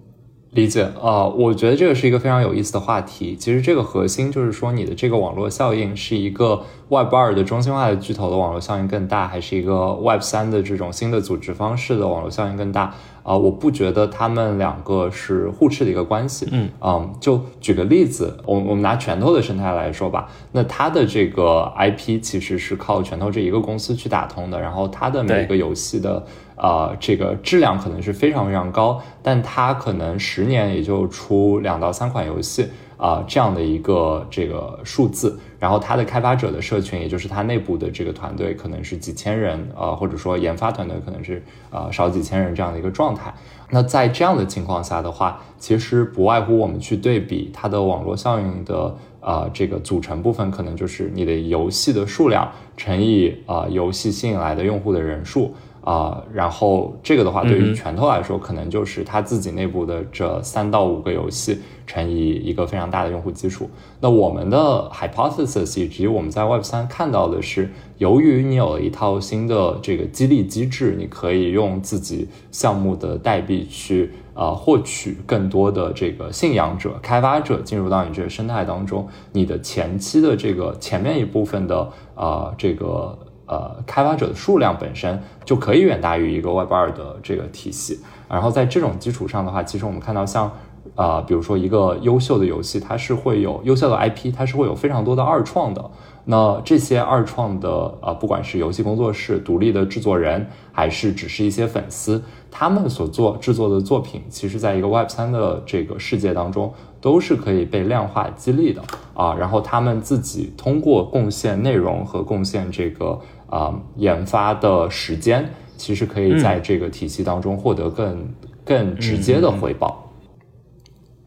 [0.51, 1.27] 理解啊？
[1.27, 3.35] 我觉得这个是一个非常有意思的话题。
[3.35, 12.95] 其实这个核心就是说，你的这个网络效应是一个 Web 二的中心化的巨头的网络效应更大，还是一个 Web 三的这种新的组织方式的网络效应更大？
[13.23, 16.49] 啊，我不觉得他们两个是互斥的一个关系。
[16.51, 26.23] 嗯嗯，就举个例子，我我们拿拳头的生态来说吧，那它的这个 IP 其实是靠拳头这一个公司去打通的，然后它的每一个游戏的。
[26.63, 35.37] 啊，这个质量可能是非常非常高，但它可能十年也就出两到三款游戏啊，这样的一个这个数字。
[35.59, 43.35] 然后它的开发者的社群，也就是它内部的这个团队，可能是几千人啊，或者说研发团队可能是啊少几千人这样的一个状态。
[43.71, 55.53] 那在这样的情况下的话，其实不外乎我们去对比它的网络效应的啊这个组成部分，可能就是你的游戏的数量乘以啊游戏吸引来的用户的人数。
[55.83, 63.69] 啊，然后这个的话，对于拳头来说，可能就是它自己内部的这三到五个游戏乘以一个非常大的用户基础。
[64.01, 67.69] 那我们的 hypothesis 以及我们在 Web 三看到的是，
[67.99, 83.19] 由于你有了一套新的这个激励机制，你可以用自己项目的代币去啊获取更多的这个信仰者、开发者进入到你这个生态当中，你的前期的这个前面一部分的啊这个。
[83.53, 88.01] 呃，开发者的数量本身就可以远大于一个 Web 二的这个体系。
[88.27, 90.51] 然后在这种基础上的话，其实我们看到像，
[90.95, 95.91] 呃，比如说一个优秀的游戏，它是会有优秀的 IP，它是会有非常多的二创的。
[96.25, 97.69] 那这些二创的，
[98.01, 106.73] 呃，不管是游戏工作室、独立的制作人，还是只是一些粉丝，他们所做制作的作品，其实在一个 Web 三的这个世界当中。
[107.03, 108.81] 都是可以被量化激励的
[109.13, 113.19] 啊，然后他们自己通过贡献内容和贡献这个
[113.53, 118.35] 啊研发的时间，其实可以在这个体系当中获得更
[118.65, 120.03] 更直接的回报。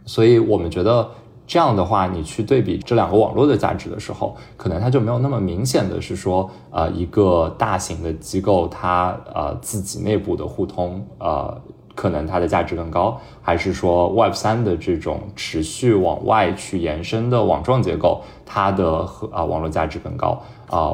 [0.06, 1.10] 所以我们觉得
[1.46, 11.62] 这样的话，你去对比这两个网络的价值的时候，可能它就没有那么明显的是说，呃，一个大型的机构它呃自己内部的互通呃。
[11.96, 20.92] 可能它的价值更高，还是说 Web 三的这种持续往外去延伸的网状结构，它的和啊网络价值更高啊？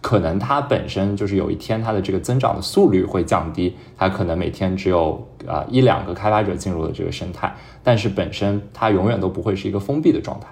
[0.00, 10.46] 可能它本身就是有一天它的这个增长的速率会降低，它可能每天只有啊一两个开发者进入了这个生态，但是本身它永远都不会是一个封闭的状态。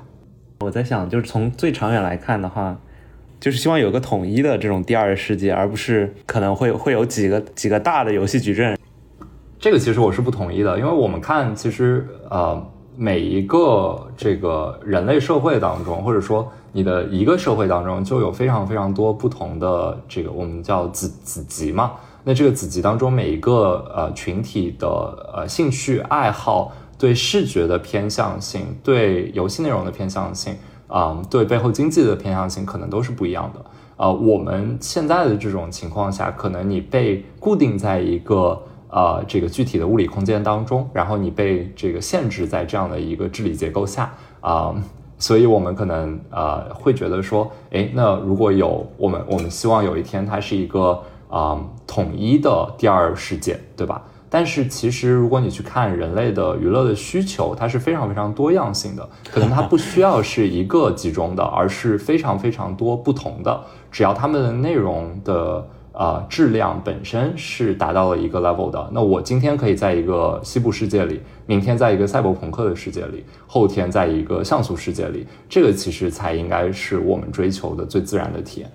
[0.61, 2.76] 我在想，就是从最长远来看的话，
[3.38, 8.78] 就是希望有个统一的这种第二世界，而不是可能会会有几个几个大的游戏矩阵。
[9.59, 12.66] 这个其实我是不同意的，因为我们看，其实呃，
[12.97, 21.93] 每一个这个人类社会当中，或者说你的一个社会当中，就有非常非常多不同的这个我们叫子子集嘛。
[22.25, 24.87] 那这个子集当中，每一个呃群体的
[25.33, 30.57] 呃兴趣爱好、对视觉的偏向性、对游戏内容的偏向性
[30.89, 33.64] 啊，对背后经济的偏向性，可能都是不一样的。
[33.97, 38.61] 呃，我们现在的这种情况下，可能你被固定在一个。
[38.97, 44.72] 呃，这个具体的物理空间当中，然后你被这个限制在这样的一个治理结构下啊，
[45.19, 54.03] 所以我们可能呃会觉得说，哎，那如果有我们，我们希望有一天它是一个啊统一的第二世界，对吧？
[54.29, 63.62] 但是其实如果你去看人类的娱乐的需求，它是非常非常多样性的， 可能它不需要是一个集中的，而是非常非常多不同的，
[63.93, 65.67] 只要他们的内容的。
[65.95, 68.90] 啊，质量本身是达到了一个 level 的。
[68.92, 78.70] 那我今天可以在一个西部世界里，明天在一个赛博朋克的世界里，后天在一个像素世界里，这个其实才应该是我们追求的最自然的体验。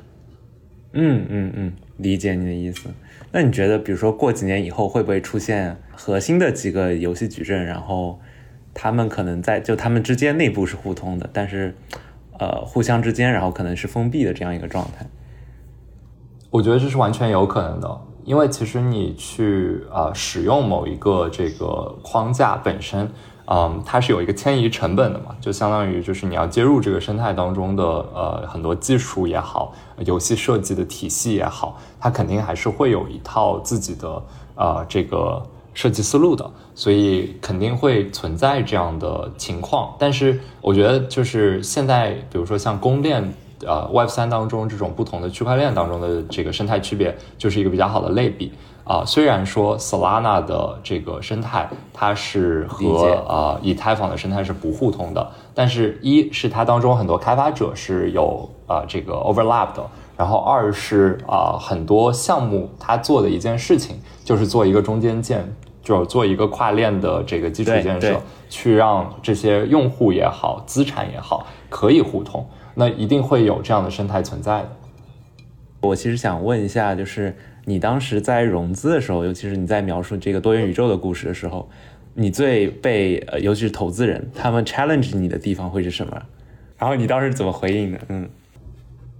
[0.94, 2.90] 嗯嗯嗯，理解你的意思。
[3.32, 8.20] 那你觉得，比如说过几年以后，会不会出现核心的几个游戏矩阵，然后
[8.74, 11.76] 他们可能在就他们之间内部是互通的，但是
[12.40, 15.06] 呃，互相之间然后可能是封闭的这样一个状态？
[16.52, 23.08] 我觉得这是完全有可能的，因为其实你去啊使用某一个这个框架本身，
[23.46, 34.24] 嗯，它是有一个迁移成本的嘛，就相当于就是你要接入这个生态当中的呃很多技术也好，游戏设计的体系也好，它肯定还是会有一套自己的
[34.56, 35.40] 呃这个
[35.76, 39.96] 设计思路的，所以肯定会存在这样的情况。
[40.00, 43.32] 但是我觉得就是现在，比如说像公链。
[43.66, 48.52] 呃，Web 三当中这种不同的区块链当中的这个生态区别，就是一个比较好的类比
[48.84, 49.04] 啊。
[49.06, 52.88] 虽然说 Solana 的这个生态它是和
[53.28, 59.86] 呃以太坊的生态是不互通的，但是一是它当中很多开发者是有啊这个 overlap 的，
[60.16, 65.46] 然后二是啊很多项目它做的一件事情就是做一个中间件，
[65.84, 72.48] 就是做一个跨链的这个基础建设，去让这些用户也好，资产也好可以互通。
[72.80, 74.70] 那一定会有这样的生态存在的。
[75.82, 81.70] 我其实想问一下，就是你当时在融资的时候，尤其是你在描述这个多元宇宙的故事的时候，
[82.14, 86.22] 你最被呃，尤其是投资人他们 challenge 你的地方会是什么？
[86.78, 88.00] 然后你当时怎么回应的？
[88.08, 88.30] 嗯，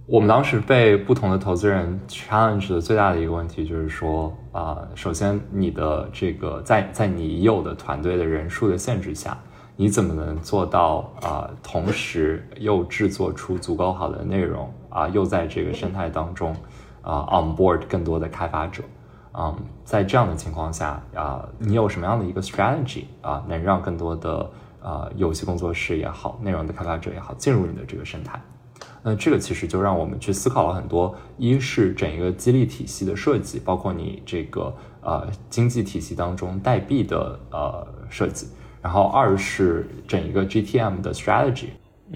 [0.06, 9.38] 我们当时被不同的投资人 challenge 的最大的一个问题就是说，啊，首先你的这个在在你已有的团队的人数的限制下。
[9.80, 11.50] 你怎么能做到啊？
[11.62, 15.08] 同时又制作出足够好的内容啊？
[15.08, 16.54] 又在这个生态当中
[17.00, 18.82] 啊 on board 更多的开发者，
[19.32, 24.50] 嗯，在这样的情况下啊，你有什么样的一个 strategy 啊，能让更多的
[24.82, 28.38] 呃游戏工作室也好，内容的开发者也好，进入你的这个生态？
[29.02, 38.46] 那这个其实就让我们去思考了很多，一是整一个激励体系的设计，包括你这个呃经济体系当中代币的呃设计，
[38.82, 41.66] 然后二是整一个 GTM 的 strategy。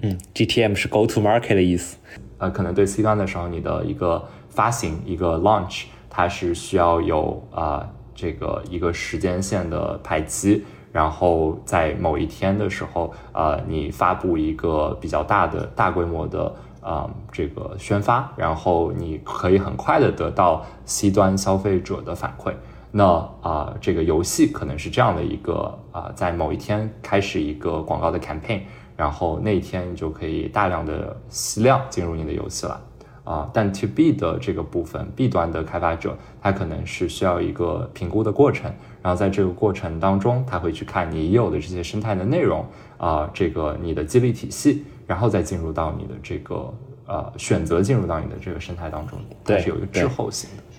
[0.01, 1.97] 嗯，GTM 是 Go to Market 的意思。
[2.37, 10.65] 呃，可能对 C 端的时候，你的一个发行一个 launch，它是需要有啊这个一个时间线的排期。
[10.91, 22.53] 然后在某一天的时候，呃，你发布一个比较大的大规模的啊这个宣发，然后你可以很快的得到 C 端消费者的反馈。
[22.97, 28.61] 那啊，这个游戏可能是这样的一个啊，在某一天开始一个广告的 campaign，
[28.95, 32.81] 然后那一天你就可以大量的吸量进入你的游戏了。
[33.25, 38.71] 啊，但 To B 的这个部分，B 端的开发者，他可能是需要一个评估的过程，
[39.01, 42.65] 然后在这个过程当中，他会去看你已有的这些生态的内容
[42.97, 46.73] 啊，这个你的激励体系，然后再进入到你的这个
[47.07, 50.74] 呃选择进入到你的这个生态当中，它是有一个滞后性的，对，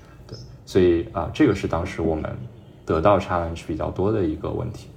[0.67, 2.31] 所以啊，这个是当时我们
[2.85, 4.89] 得到 challenge 比较多的一个问题。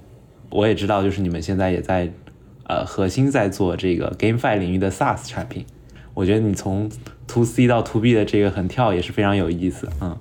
[0.50, 2.12] 我也知道，就是你们现在也在
[2.64, 5.64] 呃核心在做这个 GameFi 领域的 SaaS 产品。
[6.12, 6.90] 我觉得你从
[7.28, 10.18] to C 到 to B 的这个横跳也是非常有意思，嗯，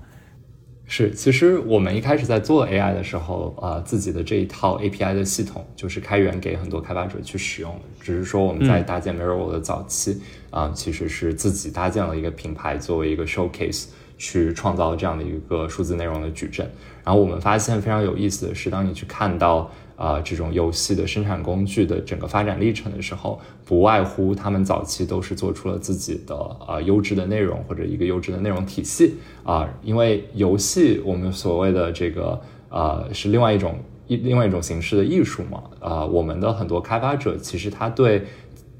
[0.85, 1.11] 是。
[1.11, 7.81] 其实我们一开始在做 AI 的时候，呃，自己的这一套 API 的系统就是开源给很多开发者去使用的。
[7.99, 10.21] 只是说我们在搭建 Mirror 的早期，
[10.51, 13.87] 啊，其实是自己搭建了一个品牌作为一个 showcase，
[14.20, 16.70] 去创造这样的一个数字内容的矩阵。
[17.03, 19.72] 然后我们发现非常有意思的是，当你去看到。
[19.99, 26.34] 啊，这种游戏的生产工具的整个发展历程的时候，不外乎他们早期都是做出了自己的
[26.65, 32.39] 啊优质的内容或者一个优质的内容体系啊，因为游戏我们所谓的这个
[32.70, 38.24] 呃是另外一种一另外一种形式的艺术嘛啊，我们的很多开发者其实他对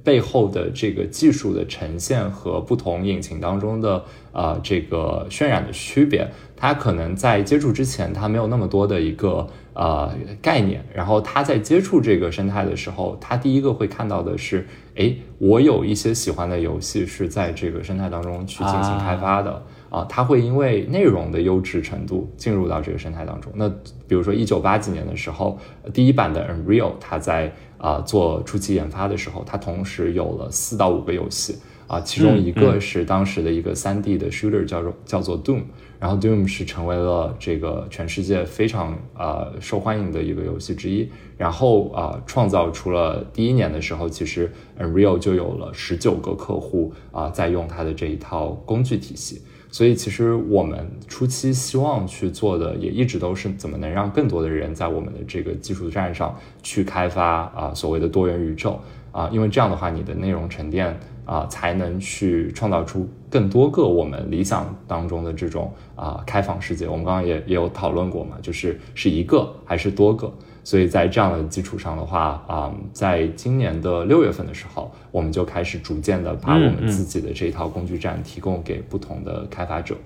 [0.04, 9.48] 背后的这个技术的呈现和不同引擎当中的啊这个渲染的区别，他可能在接触之前他没有那么多的一个。
[9.74, 10.84] 呃，概念。
[10.94, 20.06] 然后他在接触这个生态的时候，他第一个会看到的是，哎，我有一些喜欢的游戏是在这个生态当中去进行开发的啊。
[20.10, 23.54] 他会因为内容的优质程度进入到这个生态当中。
[23.56, 23.70] 那
[24.06, 25.58] 比如说一九八几年的时候，
[25.94, 31.58] 第一版的 Unreal，它在啊做初期研发的时候，它同时有了四到五个游戏
[31.88, 35.64] 啊，其中一个是当时的一个三 D 的 shooter，叫做叫做 Doom。
[36.00, 41.10] 然后 Doom 是成为了这个全世界非常呃受欢迎的一个游戏之一。
[41.36, 44.50] 然后啊，创造出了第一年的时候，其实
[44.80, 49.42] Unreal 就有了十九个客户啊在用它的这一套工具体系。
[49.72, 58.80] 所以其实我们初期希望去做的，也一直都是怎么能让更多的人在我们的这个技术站上去开发啊所谓的多元宇宙
[59.12, 60.98] 啊，因为这样的话你的内容沉淀。
[61.30, 66.88] 啊，才能去创造出更多个我们理想当中的这种啊开放世界。
[66.88, 70.34] 我们刚刚也也有讨论过嘛，就是是一个还是多个。
[70.70, 79.98] 所以在这样的基础上的话，啊，在今年的六月份的时候，我们就开始逐渐的把我们自己的这一套工具站提供给不同的开发者。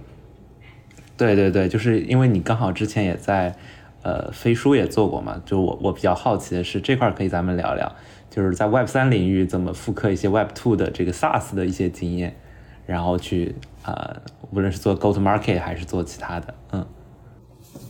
[1.17, 3.53] 对对对，就是因为你刚好之前也在
[4.03, 7.91] 呃飞书也做过嘛，就我我比较好奇的是这块可以咱们聊聊。
[8.29, 12.33] 就是在 Web 三领域怎么复刻一些 Web two 的这个 SaaS 的一些经验，
[12.85, 13.53] 然后去
[13.83, 14.15] 呃，
[14.51, 16.85] 无论是做 Go to Market 还是做其他的，嗯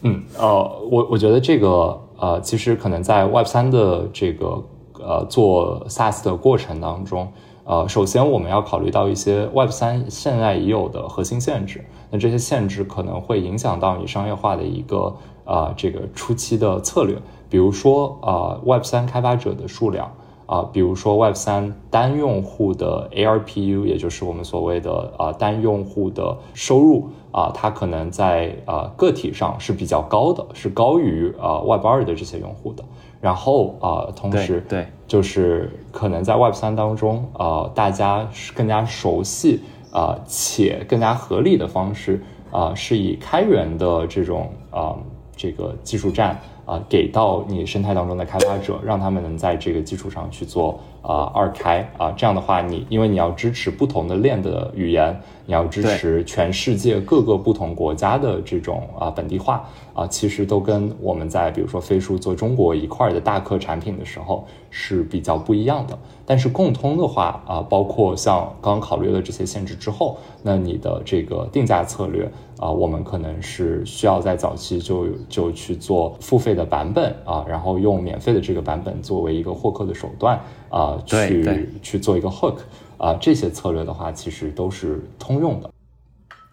[0.02, 4.64] 嗯呃，我我觉得这个呃，其实可能在 Web 三的这个
[4.98, 7.30] 呃做 SaaS 的过程当中，
[7.66, 15.14] 呃，首先我们要考虑到一些 Web 三现在已有的核心限制，那这些限制可能会影响到你商业化的一个
[15.44, 17.18] 啊这个初期的策略，
[17.50, 20.10] 比如说啊 Web 三开发者的数量。
[20.54, 32.84] 啊，比如说 Web 三单用户的 ARPU，也就是我们所谓的啊单用户的收入啊，它可能在啊个体上是比较高的，是高于啊 Web 二的这些用户的。
[33.20, 39.60] 然后啊，同时对，就是可能在 Web 三当中啊，大家是更加熟悉
[39.92, 44.96] 啊且更加合理的方式啊，是以开源的这种啊
[45.36, 46.40] 这个技术站。
[46.66, 65.98] 啊，给到你生态当中的开发者，让他们能在这个基础上去做啊二开啊，这样的话，你因为你要支持不同的链的语言，你要支持全世界各个不同国家的这种啊本地化啊，其实都跟我们在比如说飞书做中国一块的大客产品的时候是比较不一样的。
[66.26, 72.32] 但是共通的话啊，包括像刚刚考虑了这些限制之后，那你的这个定价策略。
[72.64, 80.40] 啊，我们可能是需要在早期就就去做付费的版本啊，然后用免费的这个版本作为一个获客的手段
[80.70, 82.60] 啊去去做一个 hook
[82.98, 85.70] 啊，这些策略的话，其实都是通用的。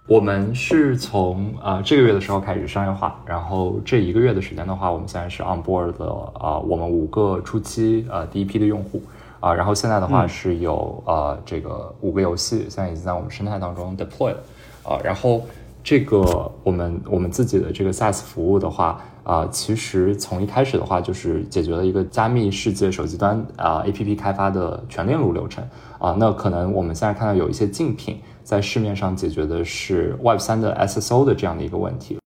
[0.08, 9.00] 我们是从啊这个月的时候开始商业化，然后这一个月的时间的话，我们现在是 on board 的啊，我们五个初期呃第一批的用户
[9.38, 14.38] 啊，然后现在的话是有呃这个五个游戏现在已经在我们生态当中 deploy 了
[14.82, 15.42] 啊，然后
[15.82, 25.66] 这个我们我们自己的这个 SaaS 服务的话啊，其实从一开始的话就是解决了一个加密世界手机端啊 APP 开发的全链路流程
[25.98, 28.20] 啊，那可能我们现在看到有一些竞品。
[28.42, 32.18] 在市面上解决的是 Web 三的 SSO 的这样的一个问题。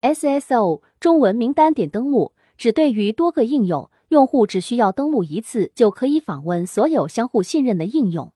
[0.00, 8.30] SSO 中文名单点登录，只对于多个应用，用户只需要登录一次就可以访问所有相互信任的应用。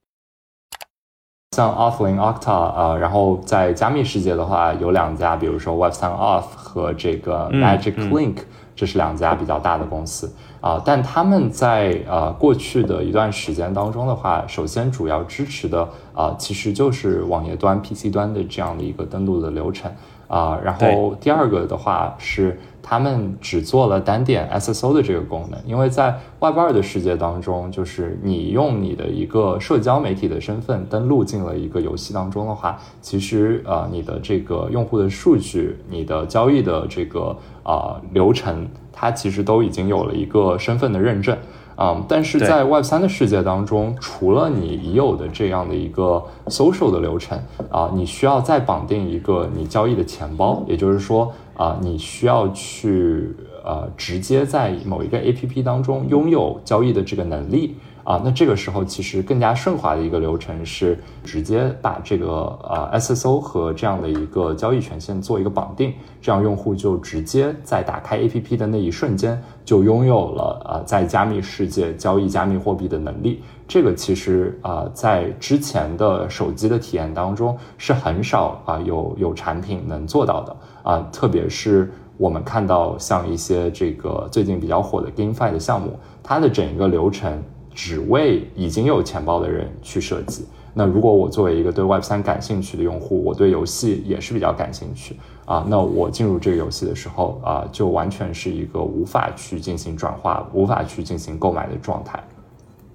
[1.53, 8.37] 像 Offline、Octa 啊，然后在加密世界的话，有两家，比如说 Web 三 Off 和这个 Magic Link，
[8.75, 10.31] 这是两家比较大的公司。
[10.61, 19.91] 啊，但他们在呃过去的一段时间当中的话，首先主要支持的啊，其实就是网页端、PC 端的这样的一个登录的流程
[20.27, 20.59] 啊。
[20.63, 38.69] 然后第二个的话是，他们只做了单点 SSO 的这个功能，因为在 Web 二的世界当中，就是你用你的一个社交媒体的身份登录进了一个游戏当中的话，其实呃你的这个用户的数据、你的交易的这个啊流程。
[38.99, 41.37] 它其实都已经有了一个身份的认证，
[41.77, 47.39] 啊，但是在 Web 三的世界当中，除了你已有的这样的一个 social 的流程，
[47.71, 57.77] 啊，你需要再绑定一个你交易的钱包，也就是说，啊，你需要去呃直接在某一个 APP 当中拥有交易的这个能力。
[58.07, 65.93] 啊，那这个时候其实更加顺滑的一个流程是直接把这个呃 SSO 和这样的一个交易权限做一个绑定，
[66.23, 73.43] 这样用户就直接在打开 APP 的那一瞬间就拥有了呃在加密世界交易加密货币的能力。
[73.67, 87.43] 这个其实啊在之前的手机的体验当中是很少啊有有产品能做到的啊，特别是我们看到像一些这个最近比较火的 GameFi 的项目，它的整一个流程。
[87.77, 90.47] 只为已经有钱包的人去设计。
[90.73, 102.23] 那如果我作为一个对 Web 三感兴趣的用户，我对游戏也是比较感兴趣啊，那我进入这个游戏的时候啊，就完全是一个无法去进行转化、无法去进行购买的状态。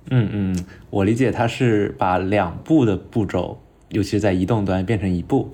[0.09, 3.57] 嗯嗯，我理解它是把两步的步骤，
[3.89, 5.47] 尤其是在移动端变成一步。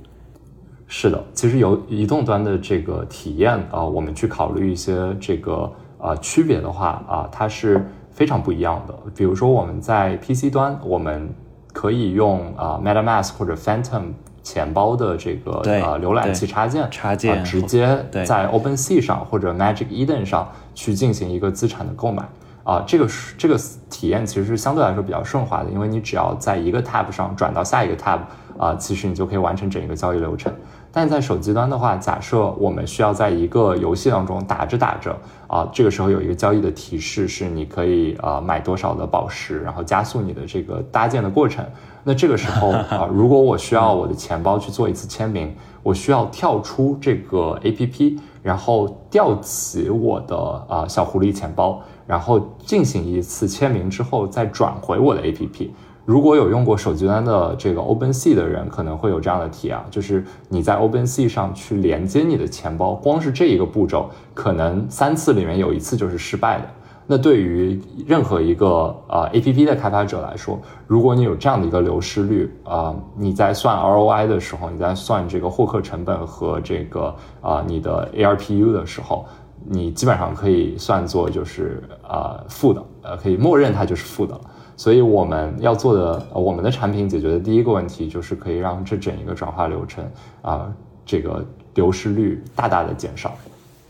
[0.87, 7.85] 是的，其实由移动端的这个体验啊，我们去考虑一些这个啊区别的话啊，它是。
[8.17, 11.29] 非常不一样的，比如说我们在 PC 端，我们
[11.71, 14.05] 可以用啊 MetaMask 或者 Phantom
[14.41, 22.27] 钱包的这个呃浏览器插件，插件直接在 OpenSea 上或者 Magic Eden 上去进行一个资产的购买。
[22.63, 23.55] 啊，这个是这个
[23.91, 28.19] 体验其实是相对来说比较顺滑的，因为你只要在一个 Tab 上转到下一个 Tab
[28.57, 30.51] 啊，其实你就可以完成整一个交易流程。
[30.97, 41.63] 但在手机端的话，假设我们需要在一个游戏当中打着打着啊，这个时候有一个交易的提示是你可以呃买多少的宝石，然后加速你的这个搭建的过程。
[42.03, 50.35] 那这个时候啊， 如果我需要我的钱包去做一次签名，我需要跳出这个 APP，然后调起我的
[50.67, 55.69] 啊小狐狸钱包，然后进行一次签名之后再转回我的 APP。
[56.07, 66.65] 如果有用过手机端的这个 OpenSea 的人，可能会有这样的体验，就是你在 OpenSea 上去连接你的钱包，光是这一个步骤，可能三次里面有一次就是失败的。
[67.07, 67.77] 那对于
[68.07, 79.25] 任何一个呃 APP 的开发者来说，如果你有这样的一个流失率啊，你在算 ROI 的时候，你在算这个获客成本和这个啊你的 ARPU 的时候，
[79.65, 84.41] 你基本上可以算作就是呃负的，呃可以默认它就是负的了。
[84.77, 90.09] 所以我们要做的，我们的产品解决的第一个问题就是可以让这整一个转化流程
[90.43, 90.71] 啊，
[91.03, 93.35] 这个流失率大大的减少。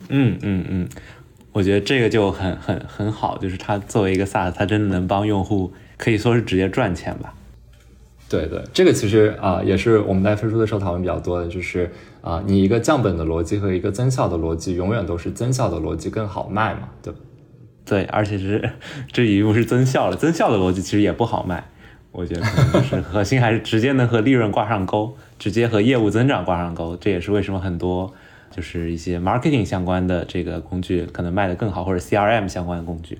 [0.07, 0.87] 嗯嗯嗯，
[1.51, 7.33] 我觉得这个就很很很好，就是它作为一个 SaaS，它真的能帮用户可以说是直接赚钱吧。
[8.29, 17.19] 对对，这个其实啊也是我们在飞书的时候讨论比较多的，就是啊你一个降本的逻辑和一个增效的逻辑，永远都是增效的逻辑更好卖嘛，对吧？
[17.87, 18.69] 对，而且是
[19.13, 21.63] 这一步是增效了，增效的逻辑其实也不好卖，
[22.11, 22.41] 我觉得
[22.73, 28.13] 就是 核心还是直接能和利润挂上钩，直接和业务增长挂上钩，这也是为什么很多
[28.51, 33.19] 就是一些 marketing 相关的这个工具可能卖得更好，或者 CRM 相关的工具。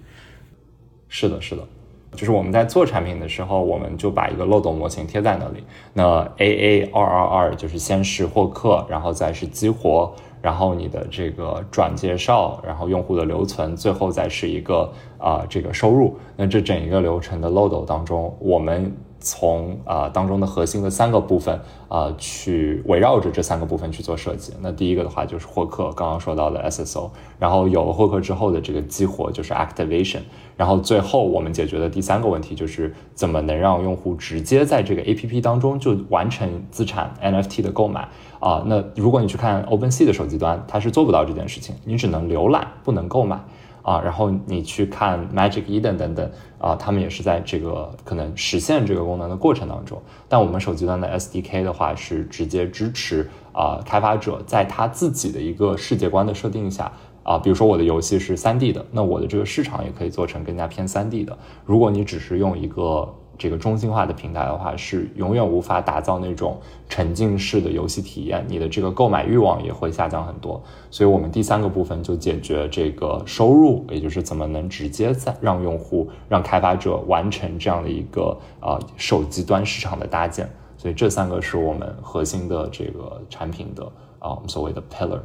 [1.08, 1.66] 是的，是的，
[2.12, 5.64] 就是我们在做产品的时候，我们就把一个漏斗模型贴在那里，
[5.94, 10.14] 那 A A 二二二就是先是获客，然后再是激活。
[10.42, 16.18] 然后你的这个转介绍，然后用户的留存，最后再是一个啊这个收入。
[16.36, 18.92] 那这整一个流程的漏斗当中，我们。
[19.28, 21.60] 从啊当中的核心的三个部分
[21.90, 24.54] 啊，去围绕着这三个部分去做设计。
[24.62, 30.22] 那第一个的话就是获客，刚刚说到的 SSO，然后有了获客之后的这个激活就是 activation，
[30.56, 38.08] 然后最后我们解决的第三个问题就是怎么能让用户直接在这个 APP 当中就完成资产 NFT 的购买
[38.40, 38.64] 啊？
[38.66, 43.38] 那如果你去看 OpenSea 的手机端，它是做不到这件事情，你只能浏览，不能购买。
[43.84, 46.30] 啊，然后你去看 Magic Eden 等等
[46.60, 50.02] 啊，他们也是在这个可能实现这个功能的过程当中。
[50.28, 56.92] 但我们手机端的 SDK 的话，是直接支持啊，开发者在他自己的一个世界观的设定下
[57.24, 61.38] 啊，比如说我的游戏是 3D 的，那我的这个市场也可以做成更加偏 3D 的。
[61.66, 66.60] 如果你只是用一个这个中心化的平台的话，是永远无法打造那种
[66.90, 70.60] 沉浸式的游戏体验，你的这个购买欲望也会下降很多。
[70.90, 80.50] 所以，我们第三个部分就解决这个收入，也就是怎么能直接在让用户、让开发者完成这样的一个啊手机端市场的搭建。
[80.76, 83.84] 所以，这三个是我们核心的这个产品的
[84.18, 85.22] 啊我们所谓的 pillar。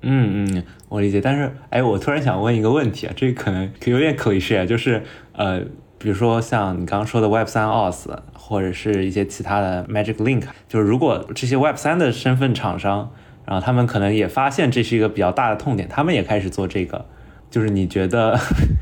[0.00, 1.20] 嗯嗯，我理解。
[1.20, 5.04] 但是，哎，我突然想问一个问题啊，这可能有点可惜啊，就是
[5.34, 5.62] 呃。
[6.02, 13.08] 比如说像你刚刚说的 Web 三 OS，或者是一些其他的 Magic Link，就是如果这些 Web 三的身份厂商，
[13.46, 17.06] 然后他们可能也发现这是一个比较大的痛点，他们也开始做这个，
[17.48, 18.36] 就是你觉得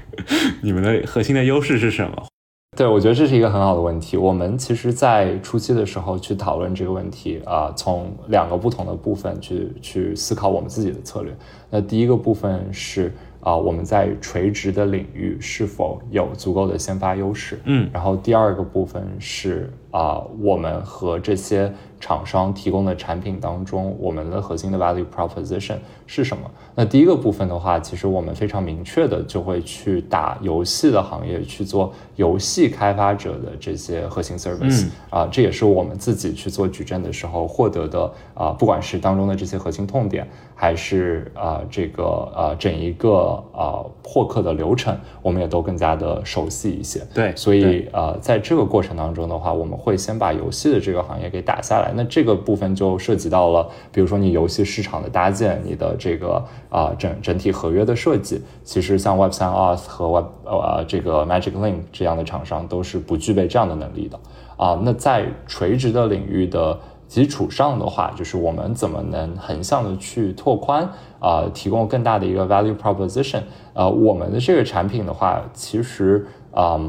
[0.65, 2.27] 你们的核心的优势是什么？
[2.75, 4.17] 对，我觉得这是一个很好的问题。
[4.17, 11.37] 我们其实，在初期的时候去讨论这个问题啊，从两个不同的部分去去思考我们自己的策略。
[11.69, 13.13] 那第一个部分是。
[13.41, 17.61] 啊，我们在垂直的领域是否有足够的先发优势？
[17.65, 21.73] 嗯，然后第二个部分是啊，我们和这些。
[22.03, 25.77] 厂商提供的产品当中，我们的核心的 value proposition
[26.07, 26.51] 是什么？
[26.75, 40.27] 那第一个部分的话，其实我们非常明确的就会去打游戏的行业去做游戏开发者的这些核心 service 啊，这也是我们自己去做矩阵的时候获得的啊，不管是当中的这些核心痛点，
[40.61, 42.05] 还是啊这个
[42.37, 47.01] 啊整一个啊获客的流程，我们也都更加的熟悉一些。
[47.15, 51.91] 对，所以呃，在这个过程当中的话，我们会先把游戏的这个行业给打下来。
[51.97, 64.21] 那这个部分就涉及到了，比如说你游戏市场的搭建，你的这个啊整整体合约的设计，其实像 Web 三 Auth 和 Web 呃这个 Magic Link 这样的厂商都是不具备这样的能力的
[64.59, 64.79] 啊。
[64.83, 66.79] 那在垂直的领域的
[67.11, 70.89] 基础上的话，就是我们怎么能横向的去拓宽
[71.19, 73.43] 啊，提供更大的一个 value proposition
[73.75, 76.81] 呃，我们的这个产品的话，其实啊。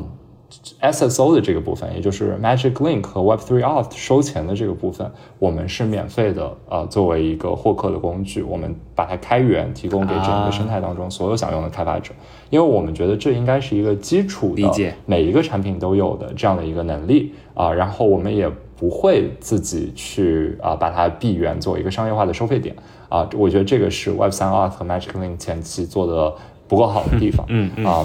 [0.82, 5.10] SSO 的这个部分，也就是 Magic Link 和 Web3 Auth 收钱的这个部分，
[5.40, 12.14] 我们是免费的，呃，作为一个获客的工具，我们把它开源，提供给整个生态当中所有想用的开发者，
[12.50, 18.52] 因为我们觉得这应该是一个基础的，每一个产品都有的这样的一个能力啊，然后我们也
[18.82, 22.76] 不会自己去啊把它闭源做一个商业化的收费点
[23.10, 26.34] 啊，我觉得这个是 Web 三 Auth 和 Magic Link 前期做的
[26.68, 28.04] 不够好的地方，嗯啊。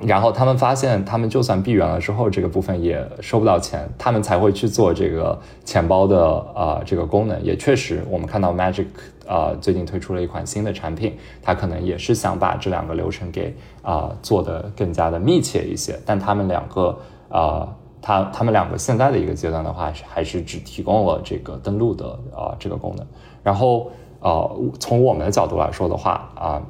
[0.00, 7.40] 然后他们发现，他们就算闭源了之后，这个部分也收不到钱，他们才会去做这个钱包的啊这个功能。
[7.44, 8.86] 也确实，我们看到 Magic
[9.28, 15.96] 啊最近推出了一款新的产品，它可能也是想把这两个流程给啊做的更加的密切一些。
[16.06, 17.68] 但他们两个啊，
[18.02, 23.06] 他他们两个现在的一个阶段的话，还是只提供了这个登录的啊这个功能。
[23.42, 23.90] 然后
[24.20, 26.62] 呃，从我们的角度来说的话啊。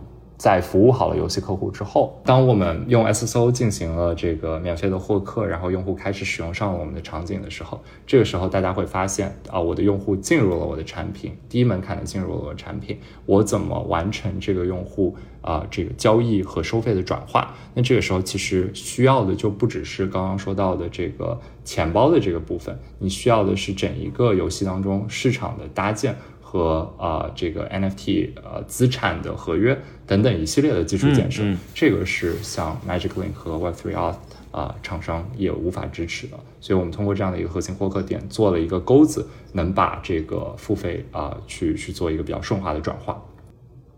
[0.42, 17.54] 在服务好了游戏客户之后，当我们用 S O 进行了这个免费的获客，然后用户开始使用上了我们的场景的时候，这个时候大家会发现啊，我的用户进入了我的产品，低门槛的进入了我的产品，我怎么完成这个用户啊这个交易和收费的转化？
[17.74, 26.16] 那这个时候其实需要的就不只是刚刚说到的这个钱包的这个部分，你需要的是整一个游戏当中市场的搭建。
[26.52, 31.42] 和啊，这个 NFT 呃资产的合约等等一系列的基础建设，
[31.72, 34.16] 这个是像 Magic Link 和 Web3 Auth
[34.50, 43.18] 啊厂商也无法支持的，所以我们通过这样的一个核心获客点做了一个钩子，能把这个付费啊去去做一个比较顺滑的转化。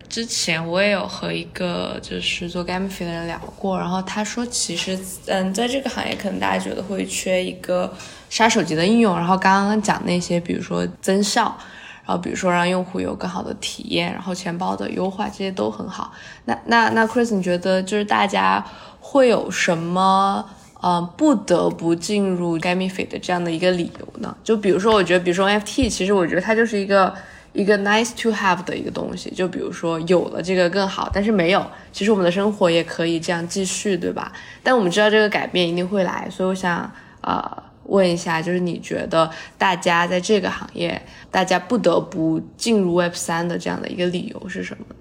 [0.08, 4.96] 之前我也有和一个就是做 gamifi 的人聊过，然后他说其实
[5.26, 7.92] 嗯，在这个行业可能大家觉得会缺一个
[8.30, 11.58] 杀手级的应用，然后刚刚讲那些比如说增效。
[12.06, 16.12] 然后比如说让用户有更好的体验，然后钱包的优化这些都很好。
[16.44, 18.64] 那那那 Chris，你觉得就是大家
[19.00, 20.44] 会有什么
[20.80, 24.36] 呃不得不进入 Gamify 的这样的一个理由呢？
[24.44, 27.14] 就比如说，我觉得比如说 NFT，其实我觉得它就是一个
[27.54, 29.30] 一个 nice to have 的一个东西。
[29.30, 34.30] 就比如说有了这个更好，但是没有，其实我们的生活也可以这样继续，对吧？
[34.62, 36.90] 但我们知道这个改变一定会来，所以我想
[37.22, 39.28] 呃问一下，就是你觉得
[39.58, 44.94] 大家在这个行业，大家不得不进入 Web 三的这样的一个理由是什么呢？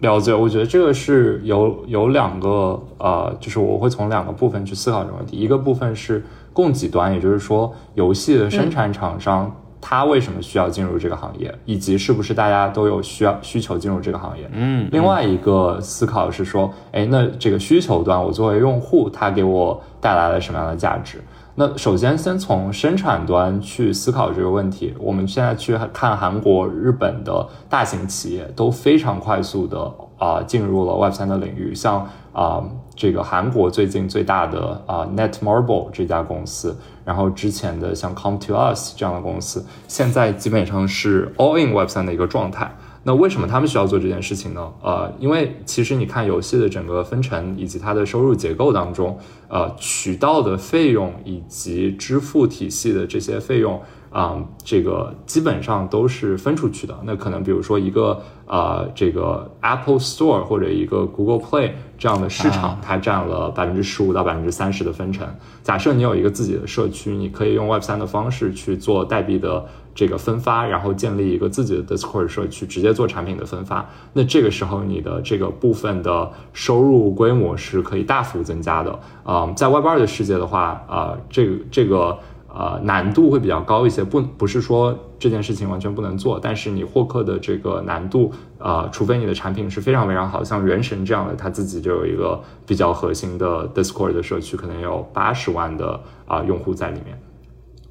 [0.00, 5.38] 了解，我觉得这个是有有两个呃，就是我会从两个部分去思考这个问题。
[5.38, 6.22] 一个部分是
[6.52, 14.46] 供给端，也就是说游戏的生产厂商他为什么需要进入这个行业，以及是不是大家都有需要需求进入这个行业。
[14.52, 21.22] 嗯，另外一个思考是说，哎，那这个需求端，我作为用户，它给我带来了什么样的价值？
[21.58, 24.92] 那首先，先从生产端去思考这个问题。
[24.98, 31.74] 我们现在去看韩国、日本的大型企业，都非常快速的啊进入了 Web 三的领域。
[31.74, 32.62] 像啊
[32.94, 36.76] 这个韩国最近最大的啊 Netmarble 这家公司，
[37.06, 42.70] 然后之前的像 Come to Us 这样的公司，现在基本上是 All in Web 三的一个状态。
[43.06, 44.68] 那为什么他们需要做这件事情呢？
[44.82, 53.80] 呃，因为其实你看游戏的整个分成以及它的收入结构当中，呃，渠道的费用以及支付体系的这些费用
[54.10, 56.98] 啊，这个基本上都是分出去的。
[57.04, 65.24] 那可能比如说一个呃，这个 Apple Store 或者一个 Google Play 这样的市场，它占了百分之十五到百分之三十的分成。
[65.62, 69.64] 假设你有一个自己的社区，你可以用 Web 三的方式去做代币的。
[69.96, 73.84] 这个分发，然后建立一个自己的 Discord 社区，直接做产品的分发。
[74.12, 79.00] 那这个时候，你的这个部分的收入规模是可以大幅增加的。
[79.24, 82.18] 啊，在 Web 二的世界的话，啊，这个这个
[82.48, 84.04] 呃难度会比较高一些。
[84.04, 97.18] 不不是说这件事情完全不能做，但是你获客的这个难度，啊，除非你的产品是非常非常好，像原神这样的，它自己就有一个比较核心的 Discord 的社区，可能有八十万的啊用户在里面。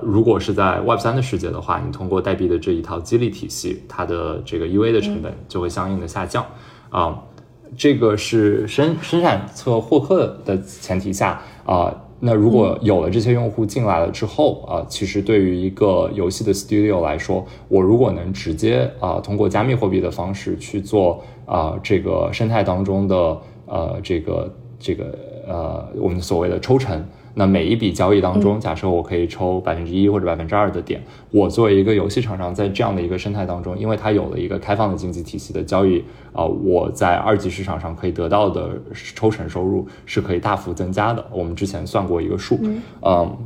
[0.05, 6.45] 如果是在 Web 三的世界的话，你通过代币的这一套激励体系，它的这个 UA 的成本就会相应的下降
[6.89, 7.23] 啊。
[7.75, 11.93] 这个是生生产侧获客的前提下啊。
[12.19, 23.15] 那如果有了这些用户进来了之后啊，其实对于一个游戏的 Studio 来说，我如果能直接啊通过加密货币的方式去做啊这个生态当中的
[23.65, 27.03] 呃这个这个呃我们所谓的抽成。
[27.37, 38.81] 那每一笔交易当中，假设我可以抽百分之一或者百分之二的点，我作为一个游戏厂商，在这样的一个生态当中，因为它有了一个开放的经济体系的交易啊，我在二级市场上可以得到的
[39.13, 41.23] 抽成收入是可以大幅增加的。
[41.29, 42.57] 我们之前算过一个数，
[43.01, 43.37] 嗯，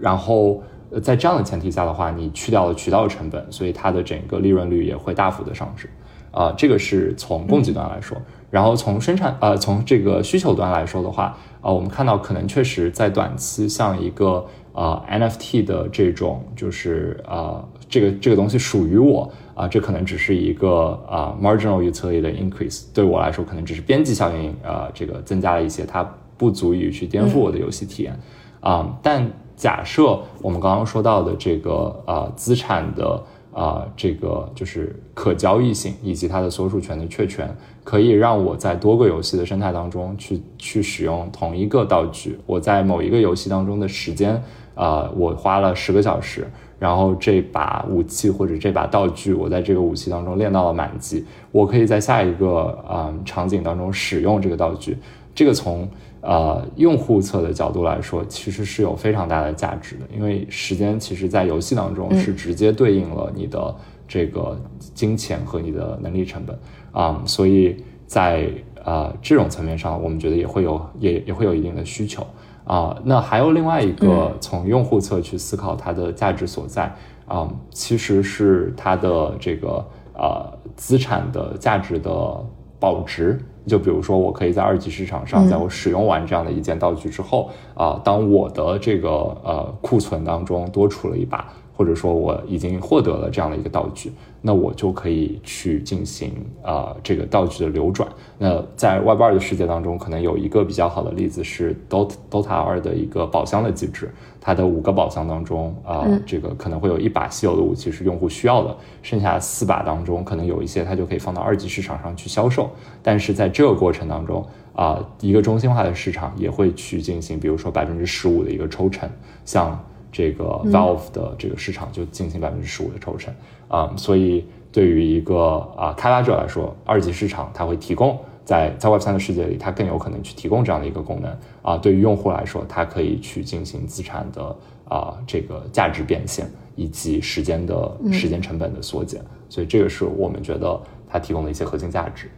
[0.00, 0.62] 然后
[1.02, 5.90] 在这样的前提下的话，你去掉了渠道成本，所以它的整个利润率也会大幅的上升。
[6.30, 8.14] 啊，这个是从供给端来说，
[8.50, 11.34] 然后从生产呃从这个需求端来说的话，
[11.66, 28.16] 啊，我们看到可能确实在短期像一个呃 NFT 的这种就是呃这个这个东西属于我啊，这可能只是一个啊 marginal utility 的 increase，对我来说可能只是边际效应啊这个增加了一些，它不足以去颠覆我的游戏体验
[28.60, 28.96] 啊。
[29.02, 33.20] 但假设我们刚刚说到的这个啊资产的。
[33.56, 37.48] 啊，这个就是可交易性以及它的所属权的确权，
[37.82, 42.38] 可以让我在多个游戏的生态当中去去使用同一个道具。
[42.44, 44.42] 我在某一个游戏当中的时间，
[44.74, 46.46] 啊，我花了十个小时，
[46.78, 54.98] 然后这把武器或者这把道具，我在这个武器当中练到了满级，我可以在下一个啊场景当中使用这个道具。
[55.34, 55.88] 这个从
[56.28, 63.72] 呃，用户侧的角度来说，其实是有非常大的价值的，因为时间其实，在游戏当中是直接对应了你的
[64.08, 64.60] 这个
[64.92, 66.58] 金钱和你的能力成本
[66.90, 67.76] 啊，所以
[68.08, 68.50] 在
[68.84, 72.26] 呃这种层面上，我们觉得也会有也也会有一定的需求
[72.64, 73.00] 啊。
[73.04, 76.92] 那还有另外一个从用户侧去思考它的价值所在
[77.28, 82.44] 啊，其实是它的这个呃资产的价值的
[82.80, 83.38] 保值。
[83.66, 89.08] 就比如说，我可以在二级市场上，在我使用完这样的一件道具之后，啊，当我的这个
[89.42, 91.52] 呃库存当中多出了一把。
[91.78, 94.10] 或者说我已经获得了这样的一个道具，
[94.40, 96.32] 那我就可以去进行
[96.62, 98.08] 啊这个道具的流转。
[98.38, 112.70] 那在 Web 二的世界当中，可能有一个比较好的例子是 Dota Dota 二的一个宝箱的机制，它的五个宝箱当中啊，这个可能会有一把稀有的武器是用户需要的，剩下四把当中可能有一些它就可以放到二级市场上去销售。
[113.02, 119.08] 但是在这个过程当中啊，一个中心化的市场也会去进行，比如说百分之十五的一个抽成，
[119.44, 119.78] 像。
[120.16, 123.34] 这个 Valve 的这个市场就进行百分之十五的抽成
[123.68, 131.76] 啊，所以对于一个啊开发者来说，二级市场它会提供在在 Web 三的世界里，它更有可能去提供这样的一个功能啊。
[131.76, 134.56] 对于用户来说，它可以去进行资产的
[134.88, 139.20] 啊这个价值变现，以及时间的时间成本的缩减。
[139.50, 142.30] 所以这个是我们觉得它提供的一些核心价值。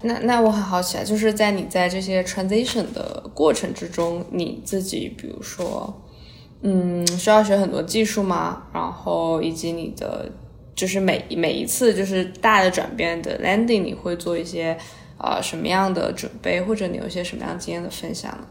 [0.00, 5.92] 那那我很好奇啊，就是在你在这些 transition 的过程之中，你自己比如说，
[6.62, 8.62] 嗯，需要学很多技术吗？
[8.72, 10.28] 然后以及你的
[10.74, 14.76] 就是每每一次就是大的转变的 landing，你会做一些
[15.18, 18.46] 啊什么样的准备，或者你有一些什么样经验的分享呢？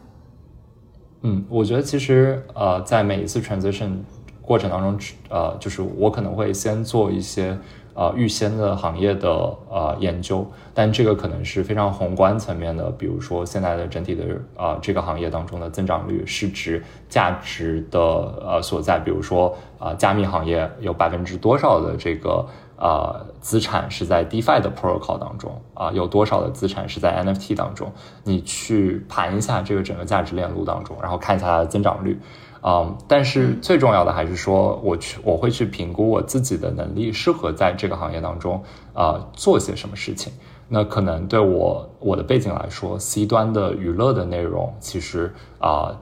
[1.24, 3.98] 嗯，我觉得其实呃，在每一次 transition
[4.42, 5.00] 过程当中，
[5.30, 7.58] 呃，就是我可能会先做一些。
[7.96, 9.30] 呃，预先的行业的
[9.70, 14.26] 呃研究，但这个可能是非常宏观层面的，比如说现在的整体的
[14.58, 22.46] 呃这个行业当中的增长率、市值、价值的呃所在，比如说啊加密行业有百分之多少的这个
[22.78, 27.90] 呃资产是在 DeFi 的 protocol 当中啊，有多少的资产是在 NFT 当中？
[28.26, 32.20] 你去盘一下这个整个价值链路当中，然后看一下它的增长率。
[32.68, 38.60] 嗯，但是最重要的还是说，我去我会去评估我自己的能力，适合在这个行业当中，
[38.94, 40.34] 呃，做些什么事情。
[40.68, 45.96] 那可能对我我的背景来说，C 端的娱乐的内容，其实啊，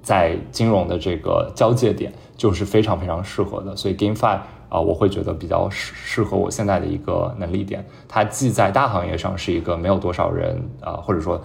[0.00, 3.76] 在金融的这个交界点，就是非常非常适合的。
[3.76, 4.38] 所以 GameFi
[4.70, 7.84] 啊，我会觉得比较适适合我现在的一个能力点。
[8.08, 11.38] 它既在大行业上是一个没有多少人啊，或者说。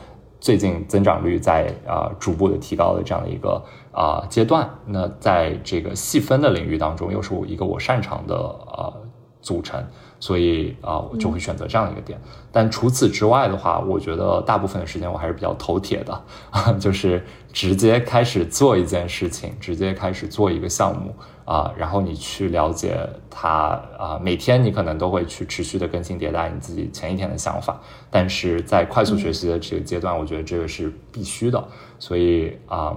[0.43, 8.93] 最近增长率在啊逐步的提高的这样的一个啊阶段，那在这个细分的领域当中，又是我一个我擅长的呃
[9.41, 9.83] 组成，
[10.19, 12.19] 所以啊我就会选择这样一个点。
[12.51, 16.23] 但除此之外的话，我觉得大部分的时间我还是比较头铁的，
[16.79, 21.13] 就是直接开始做一件事情，直接开始做一个项目。
[21.43, 22.95] 啊，然后你去了解
[23.29, 27.77] 它啊，每天你可能都会去持续的更新迭代你自己前一天的想法，
[28.09, 31.61] 但是在快速学习的这个阶段，我觉得这个是必须的，
[31.99, 32.95] 所以啊，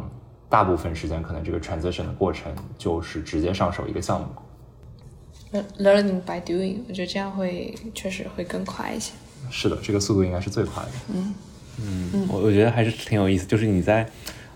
[0.54, 9.14] 大部分时间可能这个 transition 的过程就是直接上手一个项目，learning by doing，我觉得这样会确实会更快一些。
[9.50, 10.90] 是的，这个速度应该是最快的。
[11.12, 11.34] 嗯
[11.82, 14.08] 嗯，我我觉得还是挺有意思，就是你在。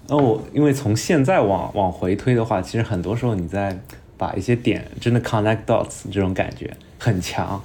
[0.07, 3.77] 那我因为从现在往往回推的话，其实很多时候你在
[4.17, 7.61] 把一些点真的 connect dots 这种感觉很强。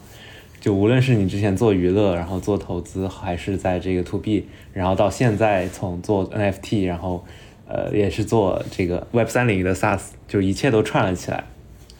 [0.59, 7.23] 就无论是你之前做娱乐，然后做投资，还是在这个 to B，然后到现在从做 NFT，然后
[7.67, 11.43] 呃也是做这个 Web 三领域的 SaaS，就一切都串了起来，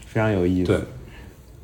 [0.06, 0.72] 非常有意思。
[0.72, 0.80] 对，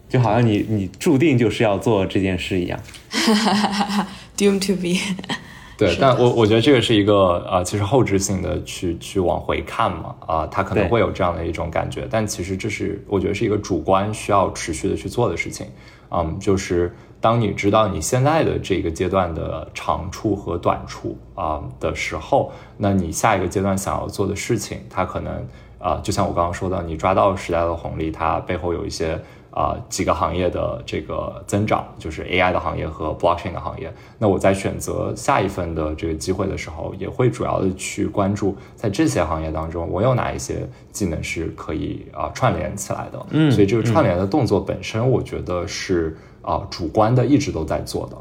[0.07, 2.79] 就好像你你注定就是要做这件事一样。
[3.09, 4.99] 哈哈哈哈 Doom to be。
[5.77, 15.67] 对，但我我觉得这个是一个呃，其实后置性的去去往回看嘛，啊，他可能会有这样的一种感觉，但其实这是我觉得是一个主观需要持续的去做的事情，
[16.11, 25.45] 嗯，就是当你知道你现在的这个阶段的长处和短处啊的时候，那你下一个阶段想要做的事情，它可能
[25.79, 29.19] 啊，就像我刚刚说的，你抓到时代的红利，它背后有一些。
[29.51, 33.91] 啊，几个行业的这个增长，就是 AI 的行业和 Blockchain 的行业。
[34.19, 43.25] 那我在选择下一份的这个机会的时候，也会主要的去关注在这些行业当中，我有哪一些技能是可以啊串联起来的。
[43.31, 46.15] 嗯，所以这个串联的动作本身，我觉得是
[46.49, 48.17] 啊主观的，一直都在做的。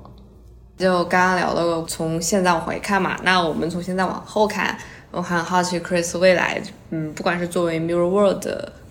[0.77, 4.77] 就刚刚聊了从现在往回看嘛，那我们从现在往后看，
[5.11, 6.61] 我很好奇 Chris 未来，
[6.91, 8.47] 嗯，不管是作为 Mirror World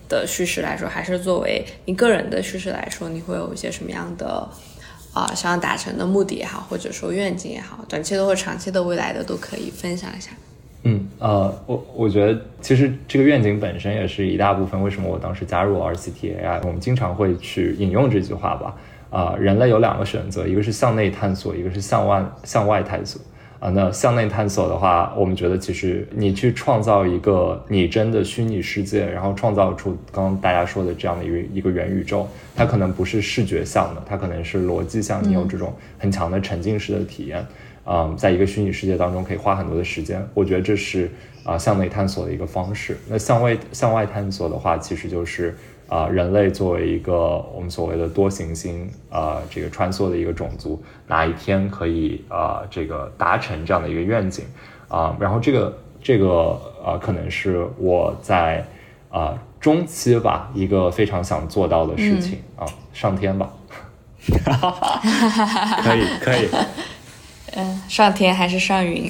[0.10, 4.50] 的叙事来说，还是作为你个人的叙事来说，你会有一些什么样的
[5.14, 10.32] 啊想要达成的目的也好，或者说愿景也好，短期的或长期的未来的都可以分享一下。
[10.84, 14.82] 嗯，呃，我我觉得其实这个愿景本身也是一大部分。
[14.84, 16.62] 为什么我当时加入 RCTAI？
[16.64, 18.76] 我们经常会去引用这句话吧。
[19.10, 23.22] 啊，人类有两个选择，一个是向内探索，一个是向外向外探索。
[23.60, 37.44] 啊，那向内探索的话，我们觉得其实你去创造一个拟真的虚拟世界，然后创造出刚刚大家说的这样的一个一个元宇宙，它可能不是视觉向的，它可能是逻辑向，你有这种很强的沉浸式的体验，
[37.84, 41.10] 啊，在一个虚拟世界当中可以花很多的时间，我觉得这是
[41.44, 42.96] 啊向内探索的一个方式。
[43.10, 45.58] 那向外向外探索的话，其实就是。
[45.88, 54.46] 啊，人类作为一个我们所谓的多行星啊，这个穿梭的一个种族，哪一天可以啊，这个达成这样的一个愿景
[54.90, 55.16] 啊？
[55.20, 58.66] 然后这个这个啊，可能是我在
[59.10, 63.50] 啊中期吧，一个非常想做到的事情啊，上天吧，
[65.84, 66.50] 可以可以，
[67.54, 69.10] 嗯，上天还是上云